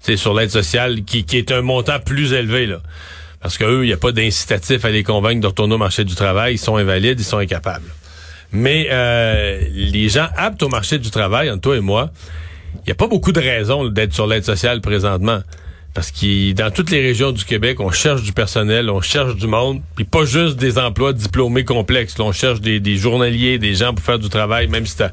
c'est 0.00 0.16
sur 0.16 0.34
l'aide 0.34 0.50
sociale 0.50 1.04
qui, 1.04 1.24
qui 1.24 1.38
est 1.38 1.52
un 1.52 1.62
montant 1.62 2.00
plus 2.00 2.32
élevé 2.32 2.66
là. 2.66 2.78
Parce 3.40 3.56
que 3.56 3.64
eux, 3.64 3.84
il 3.84 3.88
n'y 3.88 3.92
a 3.92 3.96
pas 3.96 4.12
d'incitatif 4.12 4.84
à 4.84 4.90
les 4.90 5.02
convaincre 5.02 5.40
de 5.40 5.46
retourner 5.46 5.74
au 5.74 5.78
marché 5.78 6.04
du 6.04 6.14
travail. 6.14 6.54
Ils 6.54 6.58
sont 6.58 6.76
invalides, 6.76 7.18
ils 7.18 7.24
sont 7.24 7.38
incapables. 7.38 7.92
Mais 8.52 8.88
euh, 8.90 9.60
les 9.72 10.08
gens 10.08 10.28
aptes 10.36 10.62
au 10.62 10.68
marché 10.68 10.98
du 10.98 11.10
travail, 11.10 11.50
entre 11.50 11.62
toi 11.62 11.76
et 11.76 11.80
moi, 11.80 12.10
il 12.74 12.86
n'y 12.86 12.92
a 12.92 12.94
pas 12.94 13.08
beaucoup 13.08 13.32
de 13.32 13.40
raisons 13.40 13.88
d'être 13.88 14.12
sur 14.12 14.26
l'aide 14.26 14.44
sociale 14.44 14.80
présentement. 14.80 15.40
Parce 15.94 16.10
que 16.10 16.52
dans 16.52 16.70
toutes 16.70 16.90
les 16.90 17.02
régions 17.02 17.32
du 17.32 17.44
Québec, 17.44 17.78
on 17.80 17.90
cherche 17.90 18.22
du 18.22 18.32
personnel, 18.32 18.88
on 18.88 19.02
cherche 19.02 19.36
du 19.36 19.46
monde, 19.46 19.82
puis 19.94 20.04
pas 20.04 20.24
juste 20.24 20.56
des 20.56 20.78
emplois 20.78 21.12
diplômés 21.12 21.64
complexes. 21.64 22.16
Là, 22.18 22.24
on 22.24 22.32
cherche 22.32 22.60
des, 22.60 22.80
des 22.80 22.96
journaliers, 22.96 23.58
des 23.58 23.74
gens 23.74 23.92
pour 23.92 24.04
faire 24.04 24.18
du 24.18 24.30
travail, 24.30 24.68
même 24.68 24.86
si 24.86 24.96
t'as 24.96 25.10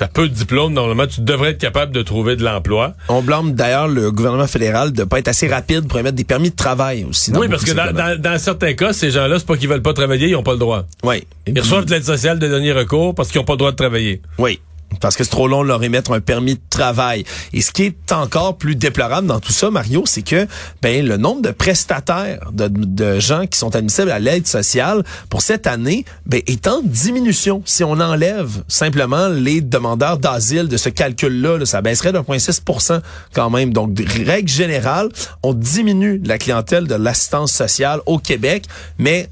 as 0.00 0.08
peu 0.08 0.28
de 0.28 0.34
diplômes, 0.34 0.74
normalement, 0.74 1.06
tu 1.06 1.22
devrais 1.22 1.50
être 1.50 1.58
capable 1.58 1.92
de 1.92 2.02
trouver 2.02 2.36
de 2.36 2.44
l'emploi. 2.44 2.94
On 3.08 3.22
blâme 3.22 3.52
d'ailleurs 3.54 3.88
le 3.88 4.12
gouvernement 4.12 4.46
fédéral 4.46 4.92
de 4.92 5.04
pas 5.04 5.18
être 5.18 5.28
assez 5.28 5.48
rapide 5.48 5.88
pour 5.88 5.98
émettre 5.98 6.16
des 6.16 6.24
permis 6.24 6.50
de 6.50 6.56
travail 6.56 7.04
aussi. 7.04 7.32
Oui, 7.32 7.48
parce 7.48 7.64
que 7.64 7.72
dans, 7.72 7.92
dans, 7.92 8.20
dans, 8.20 8.38
certains 8.38 8.74
cas, 8.74 8.92
ces 8.92 9.10
gens-là, 9.10 9.38
c'est 9.38 9.46
pas 9.46 9.56
qu'ils 9.56 9.68
veulent 9.68 9.82
pas 9.82 9.94
travailler, 9.94 10.28
ils 10.28 10.36
ont 10.36 10.42
pas 10.42 10.52
le 10.52 10.58
droit. 10.58 10.84
Oui. 11.02 11.26
Ils 11.46 11.58
reçoivent 11.58 11.86
de 11.86 11.90
l'aide 11.90 12.04
sociale 12.04 12.38
de 12.38 12.46
dernier 12.46 12.72
recours 12.72 13.14
parce 13.14 13.30
qu'ils 13.30 13.40
ont 13.40 13.44
pas 13.44 13.54
le 13.54 13.58
droit 13.58 13.70
de 13.72 13.76
travailler. 13.76 14.20
Oui 14.38 14.60
parce 15.00 15.16
que 15.16 15.24
c'est 15.24 15.30
trop 15.30 15.48
long 15.48 15.62
de 15.62 15.68
leur 15.68 15.82
émettre 15.82 16.12
un 16.12 16.20
permis 16.20 16.54
de 16.54 16.60
travail. 16.70 17.24
Et 17.52 17.60
ce 17.60 17.70
qui 17.70 17.84
est 17.84 18.12
encore 18.12 18.56
plus 18.56 18.74
déplorable 18.74 19.26
dans 19.26 19.40
tout 19.40 19.52
ça, 19.52 19.70
Mario, 19.70 20.04
c'est 20.06 20.22
que 20.22 20.46
ben 20.82 21.06
le 21.06 21.16
nombre 21.16 21.42
de 21.42 21.50
prestataires, 21.50 22.50
de, 22.52 23.20
gens 23.20 23.46
qui 23.46 23.58
sont 23.58 23.74
admissibles 23.74 24.10
à 24.10 24.18
l'aide 24.18 24.46
sociale 24.46 25.02
pour 25.28 25.42
cette 25.42 25.66
année, 25.66 26.04
ben, 26.26 26.40
est 26.46 26.66
en 26.66 26.82
diminution. 26.82 27.62
Si 27.64 27.84
on 27.84 28.00
enlève 28.00 28.62
simplement 28.68 29.28
les 29.28 29.60
demandeurs 29.60 30.18
d'asile 30.18 30.68
de 30.68 30.76
ce 30.76 30.88
calcul-là, 30.88 31.64
ça 31.64 31.80
baisserait 31.80 32.12
d'1,6 32.12 33.00
quand 33.34 33.50
même. 33.50 33.72
Donc, 33.72 33.98
règle 34.24 34.48
générale, 34.48 35.08
on 35.42 35.54
diminue 35.54 36.20
la 36.24 36.38
clientèle 36.38 36.86
de 36.86 36.94
l'assistance 36.94 37.52
sociale 37.52 38.00
au 38.06 38.18
Québec, 38.18 38.64
mais 38.98 39.28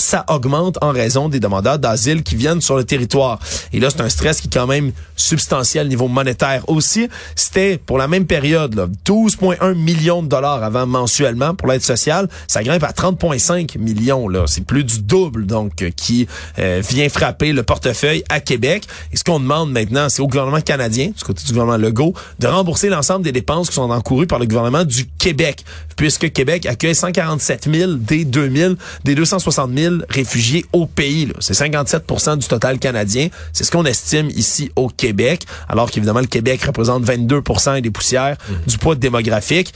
ça 0.00 0.24
augmente 0.28 0.78
en 0.82 0.90
raison 0.90 1.28
des 1.28 1.40
demandeurs 1.40 1.78
d'asile 1.78 2.22
qui 2.22 2.36
viennent 2.36 2.60
sur 2.60 2.76
le 2.76 2.84
territoire. 2.84 3.38
Et 3.72 3.80
là, 3.80 3.90
c'est 3.90 4.00
un 4.00 4.08
stress 4.08 4.40
qui 4.40 4.48
est 4.48 4.52
quand 4.52 4.66
même 4.66 4.92
substantiel 5.16 5.86
au 5.86 5.88
niveau 5.88 6.08
monétaire. 6.08 6.68
Aussi, 6.68 7.08
c'était 7.36 7.78
pour 7.78 7.98
la 7.98 8.08
même 8.08 8.26
période, 8.26 8.90
12,1 9.06 9.74
millions 9.74 10.22
de 10.22 10.28
dollars 10.28 10.62
avant 10.62 10.86
mensuellement 10.86 11.54
pour 11.54 11.68
l'aide 11.68 11.82
sociale. 11.82 12.28
Ça 12.48 12.62
grimpe 12.62 12.82
à 12.82 12.92
30,5 12.92 13.78
millions. 13.78 14.28
là. 14.28 14.44
C'est 14.46 14.64
plus 14.64 14.84
du 14.84 15.00
double, 15.00 15.46
donc, 15.46 15.84
qui 15.96 16.26
euh, 16.58 16.82
vient 16.88 17.08
frapper 17.08 17.52
le 17.52 17.62
portefeuille 17.62 18.24
à 18.28 18.40
Québec. 18.40 18.84
Et 19.12 19.16
ce 19.16 19.24
qu'on 19.24 19.40
demande 19.40 19.72
maintenant, 19.72 20.08
c'est 20.08 20.22
au 20.22 20.26
gouvernement 20.26 20.60
canadien, 20.60 21.08
du 21.16 21.24
côté 21.24 21.42
du 21.44 21.52
gouvernement 21.52 21.76
Legault, 21.76 22.14
de 22.38 22.46
rembourser 22.46 22.88
l'ensemble 22.88 23.24
des 23.24 23.32
dépenses 23.32 23.68
qui 23.68 23.74
sont 23.74 23.90
encourues 23.90 24.26
par 24.26 24.38
le 24.38 24.46
gouvernement 24.46 24.84
du 24.84 25.06
Québec, 25.18 25.64
puisque 25.96 26.32
Québec 26.32 26.66
accueille 26.66 26.94
147 26.94 27.68
000 27.72 27.92
des 27.94 28.24
2000, 28.24 28.76
des 29.04 29.14
260 29.14 29.70
000 29.76 29.89
réfugiés 30.08 30.64
au 30.72 30.86
pays. 30.86 31.32
C'est 31.40 31.54
57% 31.54 32.38
du 32.38 32.46
total 32.46 32.78
canadien. 32.78 33.28
C'est 33.52 33.64
ce 33.64 33.70
qu'on 33.70 33.84
estime 33.84 34.28
ici 34.30 34.70
au 34.76 34.88
Québec, 34.88 35.44
alors 35.68 35.90
qu'évidemment, 35.90 36.20
le 36.20 36.26
Québec 36.26 36.62
représente 36.64 37.04
22 37.04 37.42
et 37.76 37.80
des 37.80 37.90
poussières 37.90 38.36
mhm. 38.48 38.56
du 38.66 38.78
poids 38.78 38.94
démographique 38.94 39.72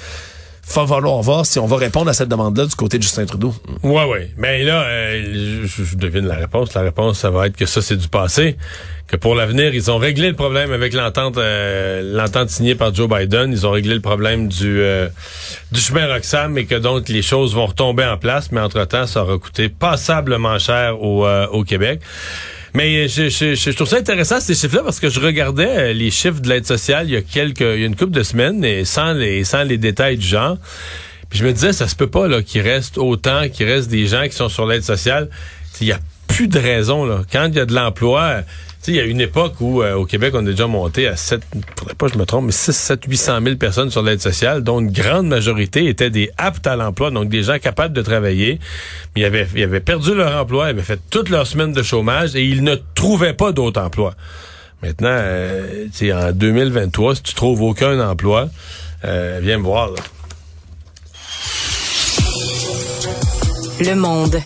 va 0.66 0.86
falloir 0.86 1.20
voir 1.22 1.46
si 1.46 1.58
on 1.58 1.66
va 1.66 1.76
répondre 1.76 2.08
à 2.10 2.14
cette 2.14 2.28
demande-là 2.28 2.66
du 2.66 2.74
côté 2.74 2.98
de 2.98 3.02
Justin 3.02 3.26
Trudeau. 3.26 3.54
Ouais, 3.82 4.04
ouais. 4.04 4.30
Mais 4.36 4.62
là, 4.64 4.82
euh, 4.82 5.66
je, 5.66 5.96
devine 5.96 6.26
la 6.26 6.36
réponse. 6.36 6.74
La 6.74 6.82
réponse, 6.82 7.18
ça 7.18 7.30
va 7.30 7.46
être 7.46 7.56
que 7.56 7.66
ça, 7.66 7.82
c'est 7.82 7.96
du 7.96 8.08
passé. 8.08 8.56
Que 9.06 9.16
pour 9.16 9.34
l'avenir, 9.34 9.74
ils 9.74 9.90
ont 9.90 9.98
réglé 9.98 10.28
le 10.28 10.34
problème 10.34 10.72
avec 10.72 10.94
l'entente 10.94 11.36
euh, 11.36 12.14
l'entente 12.14 12.48
signée 12.48 12.74
par 12.74 12.94
Joe 12.94 13.08
Biden. 13.08 13.52
Ils 13.52 13.66
ont 13.66 13.70
réglé 13.70 13.94
le 13.94 14.00
problème 14.00 14.48
du 14.48 14.80
euh, 14.80 15.08
du 15.72 15.80
chemin 15.80 16.06
Roxham 16.06 16.56
et 16.56 16.64
que 16.64 16.74
donc 16.74 17.08
les 17.10 17.20
choses 17.20 17.54
vont 17.54 17.66
retomber 17.66 18.04
en 18.04 18.16
place. 18.16 18.50
Mais 18.50 18.60
entre-temps, 18.60 19.06
ça 19.06 19.22
aura 19.22 19.36
coûté 19.36 19.68
passablement 19.68 20.58
cher 20.58 21.02
au, 21.02 21.26
au 21.26 21.64
Québec. 21.64 22.00
Mais 22.74 23.06
je, 23.06 23.28
je, 23.28 23.54
je, 23.54 23.70
trouve 23.70 23.86
ça 23.86 23.98
intéressant 23.98 24.40
ces 24.40 24.54
chiffres-là 24.54 24.82
parce 24.82 24.98
que 24.98 25.08
je 25.08 25.20
regardais 25.20 25.68
euh, 25.68 25.92
les 25.92 26.10
chiffres 26.10 26.40
de 26.40 26.48
l'aide 26.48 26.66
sociale 26.66 27.06
il 27.08 27.12
y 27.12 27.16
a 27.16 27.22
quelques, 27.22 27.60
il 27.60 27.80
y 27.80 27.84
a 27.84 27.86
une 27.86 27.94
couple 27.94 28.10
de 28.12 28.24
semaines 28.24 28.64
et 28.64 28.84
sans 28.84 29.12
les, 29.12 29.44
sans 29.44 29.62
les 29.62 29.78
détails 29.78 30.16
du 30.16 30.26
genre. 30.26 30.56
Puis 31.30 31.38
je 31.38 31.44
me 31.44 31.52
disais, 31.52 31.72
ça 31.72 31.86
se 31.86 31.94
peut 31.94 32.08
pas 32.08 32.26
là 32.26 32.42
qu'il 32.42 32.62
reste 32.62 32.98
autant, 32.98 33.48
qu'il 33.48 33.66
reste 33.66 33.88
des 33.88 34.08
gens 34.08 34.24
qui 34.24 34.34
sont 34.34 34.48
sur 34.48 34.66
l'aide 34.66 34.82
sociale. 34.82 35.30
Il 35.80 35.86
y 35.86 35.92
a 35.92 36.00
plus 36.26 36.48
de 36.48 36.58
raison 36.58 37.04
là. 37.04 37.22
Quand 37.30 37.46
il 37.46 37.54
y 37.54 37.60
a 37.60 37.66
de 37.66 37.74
l'emploi, 37.74 38.40
il 38.88 38.96
y 38.96 39.00
a 39.00 39.04
une 39.04 39.20
époque 39.20 39.54
où 39.60 39.82
euh, 39.82 39.94
au 39.94 40.04
Québec, 40.04 40.34
on 40.36 40.42
est 40.46 40.50
déjà 40.50 40.66
monté 40.66 41.06
à 41.06 41.16
7, 41.16 41.42
faudrait 41.78 41.94
pas 41.94 42.06
que 42.06 42.12
je 42.14 42.18
me 42.18 42.26
trompe, 42.26 42.46
mais 42.46 42.52
6, 42.52 42.72
7, 42.72 43.04
800 43.06 43.38
000 43.42 43.56
personnes 43.56 43.90
sur 43.90 44.02
l'aide 44.02 44.20
sociale, 44.20 44.62
dont 44.62 44.80
une 44.80 44.90
grande 44.90 45.26
majorité 45.26 45.88
étaient 45.88 46.10
des 46.10 46.30
aptes 46.36 46.66
à 46.66 46.76
l'emploi, 46.76 47.10
donc 47.10 47.28
des 47.28 47.44
gens 47.44 47.58
capables 47.58 47.94
de 47.94 48.02
travailler. 48.02 48.58
Mais 49.14 49.22
ils 49.22 49.24
avaient, 49.24 49.46
ils 49.54 49.62
avaient 49.62 49.80
perdu 49.80 50.14
leur 50.14 50.40
emploi, 50.40 50.66
ils 50.66 50.70
avaient 50.70 50.82
fait 50.82 51.00
toute 51.10 51.30
leur 51.30 51.46
semaine 51.46 51.72
de 51.72 51.82
chômage 51.82 52.36
et 52.36 52.44
ils 52.44 52.62
ne 52.62 52.76
trouvaient 52.94 53.34
pas 53.34 53.52
d'autres 53.52 53.80
emplois. 53.80 54.14
Maintenant, 54.82 55.08
euh, 55.10 55.86
en 56.12 56.32
2023, 56.32 57.14
si 57.14 57.22
tu 57.22 57.34
trouves 57.34 57.62
aucun 57.62 57.98
emploi, 58.06 58.50
euh, 59.04 59.40
viens 59.42 59.58
me 59.58 59.62
voir. 59.62 59.90
Là. 59.90 60.02
Le 63.80 63.94
monde. 63.94 64.40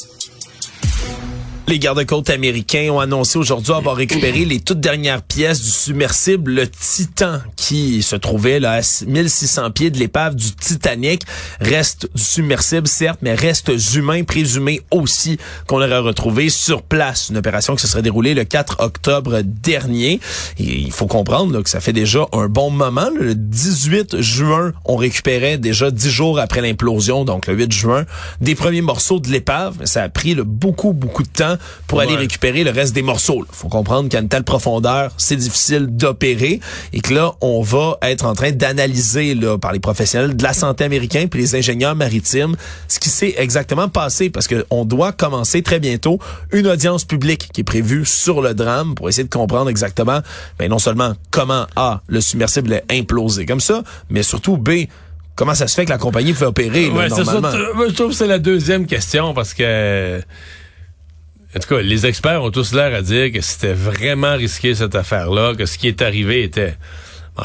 Les 1.69 1.79
gardes-côtes 1.79 2.31
américains 2.31 2.89
ont 2.91 2.99
annoncé 2.99 3.39
aujourd'hui 3.39 3.75
avoir 3.75 3.95
récupéré 3.95 4.47
les 4.47 4.59
toutes 4.59 4.81
dernières 4.81 5.21
pièces 5.21 5.61
du 5.61 5.69
submersible 5.69 6.51
le 6.51 6.67
Titan 6.67 7.41
qui 7.57 8.03
se 8.03 8.17
trouvait 8.17 8.59
là, 8.59 8.81
à 8.81 9.05
1600 9.07 9.73
pieds 9.73 9.91
de 9.91 9.99
l'épave 9.99 10.35
du 10.35 10.51
Titanic. 10.53 11.25
Reste 11.61 12.09
du 12.15 12.23
submersible, 12.23 12.89
certes, 12.89 13.19
mais 13.21 13.35
reste 13.35 13.71
humains 13.95 14.25
présumés 14.25 14.81
aussi 14.91 15.37
qu'on 15.67 15.83
aurait 15.83 15.99
retrouvé 15.99 16.49
sur 16.49 16.81
place. 16.81 17.29
Une 17.29 17.37
opération 17.37 17.77
qui 17.77 17.83
se 17.83 17.89
serait 17.89 18.01
déroulée 18.01 18.33
le 18.33 18.45
4 18.45 18.77
octobre 18.79 19.43
dernier. 19.43 20.21
Il 20.59 20.91
faut 20.91 21.07
comprendre 21.07 21.61
que 21.61 21.69
ça 21.69 21.81
fait 21.81 21.93
déjà 21.93 22.25
un 22.33 22.49
bon 22.49 22.71
moment. 22.71 23.11
Le 23.15 23.35
18 23.35 24.23
juin, 24.23 24.73
on 24.87 24.97
récupérait 24.97 25.59
déjà 25.59 25.91
dix 25.91 26.09
jours 26.09 26.39
après 26.39 26.63
l'implosion, 26.63 27.27
donc 27.27 27.47
le 27.47 27.53
8 27.53 27.73
juin, 27.73 28.07
des 28.41 28.55
premiers 28.55 28.81
morceaux 28.81 29.21
de 29.21 29.29
l'épave. 29.29 29.85
Ça 29.85 30.05
a 30.05 30.09
pris 30.09 30.35
beaucoup, 30.35 30.95
beaucoup 30.95 31.25
de 31.25 31.29
temps 31.29 31.58
pour 31.87 32.01
aller 32.01 32.17
récupérer 32.17 32.65
le 32.65 32.71
reste 32.71 32.95
des 32.95 33.03
morceaux. 33.03 33.45
Il 33.49 33.55
faut 33.55 33.69
comprendre 33.69 34.09
qu'à 34.09 34.21
une 34.21 34.29
telle 34.29 34.45
profondeur, 34.45 35.13
c'est 35.17 35.37
difficile 35.37 35.87
d'opérer 35.89 36.61
et 36.93 37.01
que 37.01 37.15
là, 37.15 37.33
on 37.41 37.63
va 37.63 37.99
être 38.03 38.25
en 38.25 38.35
train 38.35 38.53
d'analyser 38.53 39.35
là 39.35 39.59
par 39.59 39.73
les 39.73 39.81
professionnels 39.81 40.37
de 40.37 40.43
la 40.43 40.53
santé 40.53 40.85
américains 40.85 41.27
puis 41.31 41.41
les 41.41 41.55
ingénieurs 41.55 41.97
maritimes 41.97 42.57
ce 42.89 42.99
qui 42.99 43.09
s'est 43.09 43.35
exactement 43.37 43.89
passé 43.89 44.31
parce 44.31 44.47
que 44.47 44.67
on 44.71 44.85
doit 44.85 45.13
commencer 45.13 45.63
très 45.63 45.81
bientôt 45.81 46.19
une 46.53 46.67
audience 46.67 47.05
publique 47.05 47.49
qui 47.53 47.63
est 47.63 47.65
prévue 47.65 48.05
sur 48.05 48.41
le 48.43 48.55
drame 48.55 48.95
pour 48.95 49.09
essayer 49.09 49.25
de 49.25 49.29
comprendre 49.29 49.71
exactement 49.71 50.21
ben, 50.59 50.69
non 50.69 50.79
seulement 50.79 51.13
comment 51.31 51.67
A, 51.77 52.01
le 52.09 52.21
submersible 52.21 52.73
est 52.73 52.85
implosé 52.91 53.47
comme 53.47 53.61
ça, 53.61 53.83
mais 54.11 54.23
surtout 54.23 54.57
B, 54.57 54.87
comment 55.35 55.55
ça 55.55 55.69
se 55.69 55.75
fait 55.75 55.85
que 55.85 55.91
la 55.91 55.99
compagnie 55.99 56.33
peut 56.33 56.47
opérer 56.47 56.91
là, 56.91 57.09
normalement. 57.09 57.51
je 57.89 57.95
trouve 57.95 58.11
que 58.11 58.17
c'est 58.17 58.27
la 58.27 58.39
deuxième 58.39 58.87
question 58.87 59.35
parce 59.35 59.55
que 59.55 60.21
en 61.57 61.61
tout 61.61 61.69
cas, 61.69 61.81
les 61.81 62.07
experts 62.07 62.43
ont 62.43 62.51
tous 62.51 62.75
l'air 62.75 62.95
à 62.95 63.03
dire 63.03 63.33
que 63.33 63.41
c'était 63.41 63.73
vraiment 63.73 64.37
risqué 64.37 64.75
cette 64.75 64.95
affaire-là, 64.95 65.55
que 65.55 65.67
ce 65.67 65.79
qui 65.79 65.89
est 65.89 66.03
arrivé 66.03 66.43
était 66.43 66.77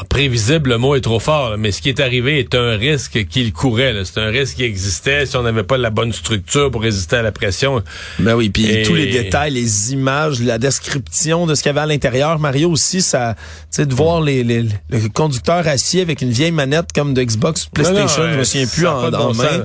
prévisible, 0.08 0.70
le 0.70 0.78
mot 0.78 0.96
est 0.96 1.00
trop 1.00 1.20
fort, 1.20 1.56
mais 1.56 1.70
ce 1.70 1.80
qui 1.80 1.88
est 1.88 2.00
arrivé 2.00 2.40
est 2.40 2.54
un 2.56 2.76
risque 2.76 3.26
qu'il 3.26 3.52
courait. 3.52 3.94
C'est 4.04 4.18
un 4.18 4.28
risque 4.28 4.56
qui 4.56 4.64
existait 4.64 5.24
si 5.24 5.36
on 5.36 5.42
n'avait 5.42 5.62
pas 5.62 5.78
la 5.78 5.90
bonne 5.90 6.12
structure 6.12 6.70
pour 6.70 6.82
résister 6.82 7.16
à 7.16 7.22
la 7.22 7.30
pression. 7.30 7.82
Ben 8.18 8.34
oui, 8.34 8.50
puis 8.50 8.82
tous 8.84 8.94
les 8.94 9.06
détails, 9.06 9.52
les 9.52 9.92
images, 9.92 10.40
la 10.40 10.58
description 10.58 11.46
de 11.46 11.54
ce 11.54 11.62
qu'il 11.62 11.68
y 11.68 11.70
avait 11.70 11.82
à 11.82 11.86
l'intérieur, 11.86 12.40
Mario 12.40 12.70
aussi, 12.70 13.02
ça, 13.02 13.36
tu 13.36 13.42
sais, 13.70 13.86
de 13.86 13.94
voir 13.94 14.20
les, 14.20 14.42
les, 14.42 14.64
le 14.90 15.08
conducteur 15.12 15.66
assis 15.68 16.00
avec 16.00 16.22
une 16.22 16.30
vieille 16.30 16.52
manette 16.52 16.92
comme 16.92 17.14
de 17.14 17.22
Xbox, 17.22 17.66
PlayStation, 17.66 18.32
je 18.32 18.38
me 18.38 18.44
souviens 18.44 18.66
plus 18.66 18.86
en, 18.88 19.14
en 19.14 19.34
main. 19.34 19.62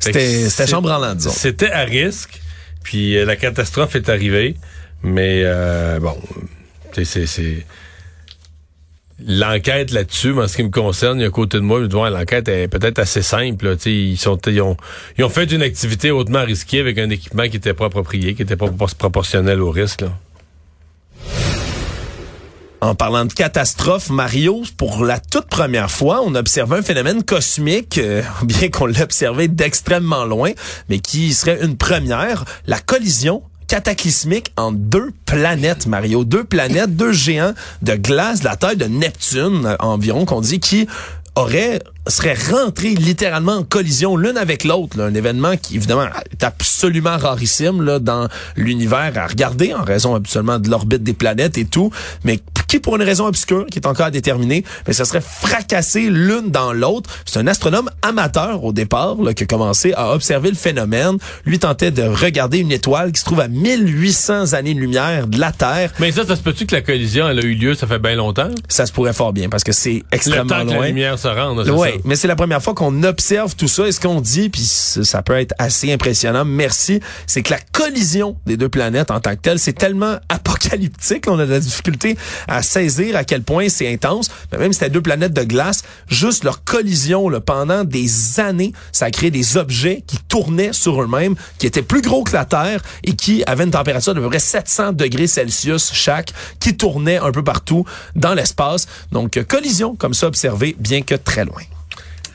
C'était 0.00 0.48
chambre 0.66 0.90
en. 0.90 1.18
C'était 1.18 1.70
à 1.70 1.84
risque. 1.84 2.40
Puis 2.88 3.18
euh, 3.18 3.26
la 3.26 3.36
catastrophe 3.36 3.96
est 3.96 4.08
arrivée, 4.08 4.54
mais 5.02 5.42
euh, 5.44 6.00
bon, 6.00 6.16
c'est 7.04 7.66
l'enquête 9.26 9.90
là-dessus, 9.90 10.32
en 10.32 10.48
ce 10.48 10.56
qui 10.56 10.62
me 10.62 10.70
concerne, 10.70 11.20
il 11.20 11.24
y 11.24 11.26
a 11.26 11.30
côté 11.30 11.58
de 11.58 11.62
moi, 11.62 11.80
l'enquête 12.08 12.48
est 12.48 12.66
peut-être 12.66 12.98
assez 12.98 13.20
simple. 13.20 13.76
ils, 13.84 14.16
sont, 14.16 14.38
ils, 14.46 14.62
ont, 14.62 14.78
ils 15.18 15.24
ont 15.24 15.28
fait 15.28 15.52
une 15.52 15.60
activité 15.60 16.10
hautement 16.10 16.42
risquée 16.42 16.80
avec 16.80 16.96
un 16.96 17.10
équipement 17.10 17.44
qui 17.44 17.56
n'était 17.56 17.74
pas 17.74 17.84
approprié, 17.84 18.32
qui 18.32 18.40
n'était 18.40 18.56
pas 18.56 18.70
proportionnel 18.96 19.60
au 19.60 19.70
risque. 19.70 20.04
En 22.80 22.94
parlant 22.94 23.24
de 23.24 23.32
catastrophe, 23.32 24.08
Mario, 24.08 24.62
pour 24.76 25.04
la 25.04 25.18
toute 25.18 25.46
première 25.46 25.90
fois, 25.90 26.22
on 26.24 26.36
a 26.36 26.40
observé 26.40 26.78
un 26.78 26.82
phénomène 26.82 27.24
cosmique, 27.24 27.98
euh, 27.98 28.22
bien 28.44 28.68
qu'on 28.68 28.94
observé 28.94 29.48
d'extrêmement 29.48 30.24
loin, 30.24 30.52
mais 30.88 31.00
qui 31.00 31.34
serait 31.34 31.58
une 31.64 31.76
première, 31.76 32.44
la 32.66 32.78
collision 32.78 33.42
cataclysmique 33.66 34.52
entre 34.56 34.78
deux 34.78 35.10
planètes, 35.26 35.86
Mario. 35.86 36.22
Deux 36.22 36.44
planètes, 36.44 36.94
deux 36.94 37.12
géants 37.12 37.52
de 37.82 37.94
glace 37.96 38.40
de 38.40 38.44
la 38.44 38.54
taille 38.54 38.76
de 38.76 38.86
Neptune 38.86 39.66
euh, 39.66 39.76
environ, 39.80 40.24
qu'on 40.24 40.40
dit, 40.40 40.60
qui 40.60 40.86
aurait 41.34 41.80
serait 42.08 42.36
rentré 42.50 42.90
littéralement 42.90 43.56
en 43.56 43.62
collision 43.62 44.16
l'une 44.16 44.36
avec 44.36 44.64
l'autre. 44.64 45.00
Un 45.00 45.14
événement 45.14 45.56
qui, 45.56 45.76
évidemment, 45.76 46.06
est 46.32 46.44
absolument 46.44 47.16
rarissime 47.16 47.82
là, 47.82 47.98
dans 47.98 48.28
l'univers 48.56 49.12
à 49.16 49.26
regarder 49.26 49.74
en 49.74 49.84
raison 49.84 50.14
absolument 50.14 50.58
de 50.58 50.70
l'orbite 50.70 51.02
des 51.02 51.12
planètes 51.12 51.58
et 51.58 51.64
tout, 51.64 51.90
mais 52.24 52.40
qui 52.68 52.78
pour 52.80 52.96
une 52.96 53.02
raison 53.02 53.26
obscure, 53.26 53.66
qui 53.66 53.78
est 53.78 53.86
encore 53.86 54.06
à 54.06 54.10
déterminer, 54.10 54.62
mais 54.86 54.92
ça 54.92 55.06
serait 55.06 55.22
fracassé 55.22 56.10
l'une 56.10 56.50
dans 56.50 56.72
l'autre. 56.74 57.08
C'est 57.24 57.38
un 57.38 57.46
astronome 57.46 57.90
amateur 58.02 58.62
au 58.62 58.72
départ 58.72 59.16
là, 59.22 59.32
qui 59.32 59.44
a 59.44 59.46
commencé 59.46 59.94
à 59.94 60.12
observer 60.12 60.50
le 60.50 60.56
phénomène. 60.56 61.16
Lui 61.46 61.58
tentait 61.58 61.90
de 61.90 62.02
regarder 62.02 62.58
une 62.58 62.70
étoile 62.70 63.12
qui 63.12 63.20
se 63.20 63.24
trouve 63.24 63.40
à 63.40 63.48
1800 63.48 64.52
années-lumière 64.52 65.26
de 65.28 65.40
la 65.40 65.50
Terre. 65.50 65.92
Mais 65.98 66.12
ça, 66.12 66.26
ça 66.26 66.36
se 66.36 66.42
peut-tu 66.42 66.66
que 66.66 66.74
la 66.74 66.82
collision 66.82 67.26
elle 67.28 67.38
a 67.38 67.42
eu 67.42 67.54
lieu, 67.54 67.74
ça 67.74 67.86
fait 67.86 67.98
bien 67.98 68.16
longtemps? 68.16 68.50
Ça 68.68 68.84
se 68.84 68.92
pourrait 68.92 69.14
fort 69.14 69.32
bien 69.32 69.48
parce 69.48 69.64
que 69.64 69.72
c'est 69.72 70.04
extrêmement 70.12 70.42
le 70.42 70.48
temps 70.48 70.64
loin. 70.64 70.74
Que 70.76 70.80
la 70.82 70.88
lumière 70.88 71.18
se 71.18 71.28
rende, 71.28 71.66
Oui? 71.70 71.88
Mais 72.04 72.16
c'est 72.16 72.28
la 72.28 72.36
première 72.36 72.62
fois 72.62 72.74
qu'on 72.74 73.02
observe 73.02 73.54
tout 73.56 73.68
ça 73.68 73.86
et 73.86 73.92
ce 73.92 74.00
qu'on 74.00 74.20
dit, 74.20 74.48
puis 74.48 74.62
ça 74.64 75.22
peut 75.22 75.38
être 75.38 75.54
assez 75.58 75.92
impressionnant, 75.92 76.44
merci, 76.44 77.00
c'est 77.26 77.42
que 77.42 77.50
la 77.50 77.60
collision 77.72 78.36
des 78.46 78.56
deux 78.56 78.68
planètes 78.68 79.10
en 79.10 79.20
tant 79.20 79.30
que 79.32 79.40
telle, 79.40 79.58
c'est 79.58 79.72
tellement 79.72 80.18
apocalyptique, 80.28 81.24
on 81.28 81.38
a 81.38 81.46
de 81.46 81.50
la 81.52 81.60
difficulté 81.60 82.16
à 82.46 82.62
saisir 82.62 83.16
à 83.16 83.24
quel 83.24 83.42
point 83.42 83.68
c'est 83.68 83.92
intense, 83.92 84.30
mais 84.52 84.58
même 84.58 84.72
si 84.72 84.78
c'était 84.78 84.90
deux 84.90 85.02
planètes 85.02 85.32
de 85.32 85.42
glace, 85.42 85.82
juste 86.08 86.44
leur 86.44 86.64
collision 86.64 87.28
là, 87.28 87.40
pendant 87.40 87.84
des 87.84 88.40
années, 88.40 88.72
ça 88.92 89.06
a 89.06 89.10
créé 89.10 89.30
des 89.30 89.56
objets 89.56 90.02
qui 90.06 90.18
tournaient 90.28 90.72
sur 90.72 91.02
eux-mêmes, 91.02 91.34
qui 91.58 91.66
étaient 91.66 91.82
plus 91.82 92.02
gros 92.02 92.24
que 92.24 92.32
la 92.32 92.44
Terre 92.44 92.82
et 93.04 93.14
qui 93.14 93.42
avaient 93.46 93.64
une 93.64 93.70
température 93.70 94.14
de 94.14 94.20
peu 94.20 94.28
près 94.28 94.38
700 94.38 94.92
degrés 94.92 95.26
Celsius 95.26 95.92
chaque, 95.92 96.32
qui 96.60 96.76
tournaient 96.76 97.18
un 97.18 97.32
peu 97.32 97.42
partout 97.42 97.84
dans 98.14 98.34
l'espace. 98.34 98.86
Donc, 99.12 99.42
collision 99.44 99.96
comme 99.96 100.14
ça 100.14 100.26
observée, 100.26 100.76
bien 100.78 101.02
que 101.02 101.14
très 101.14 101.44
loin. 101.44 101.62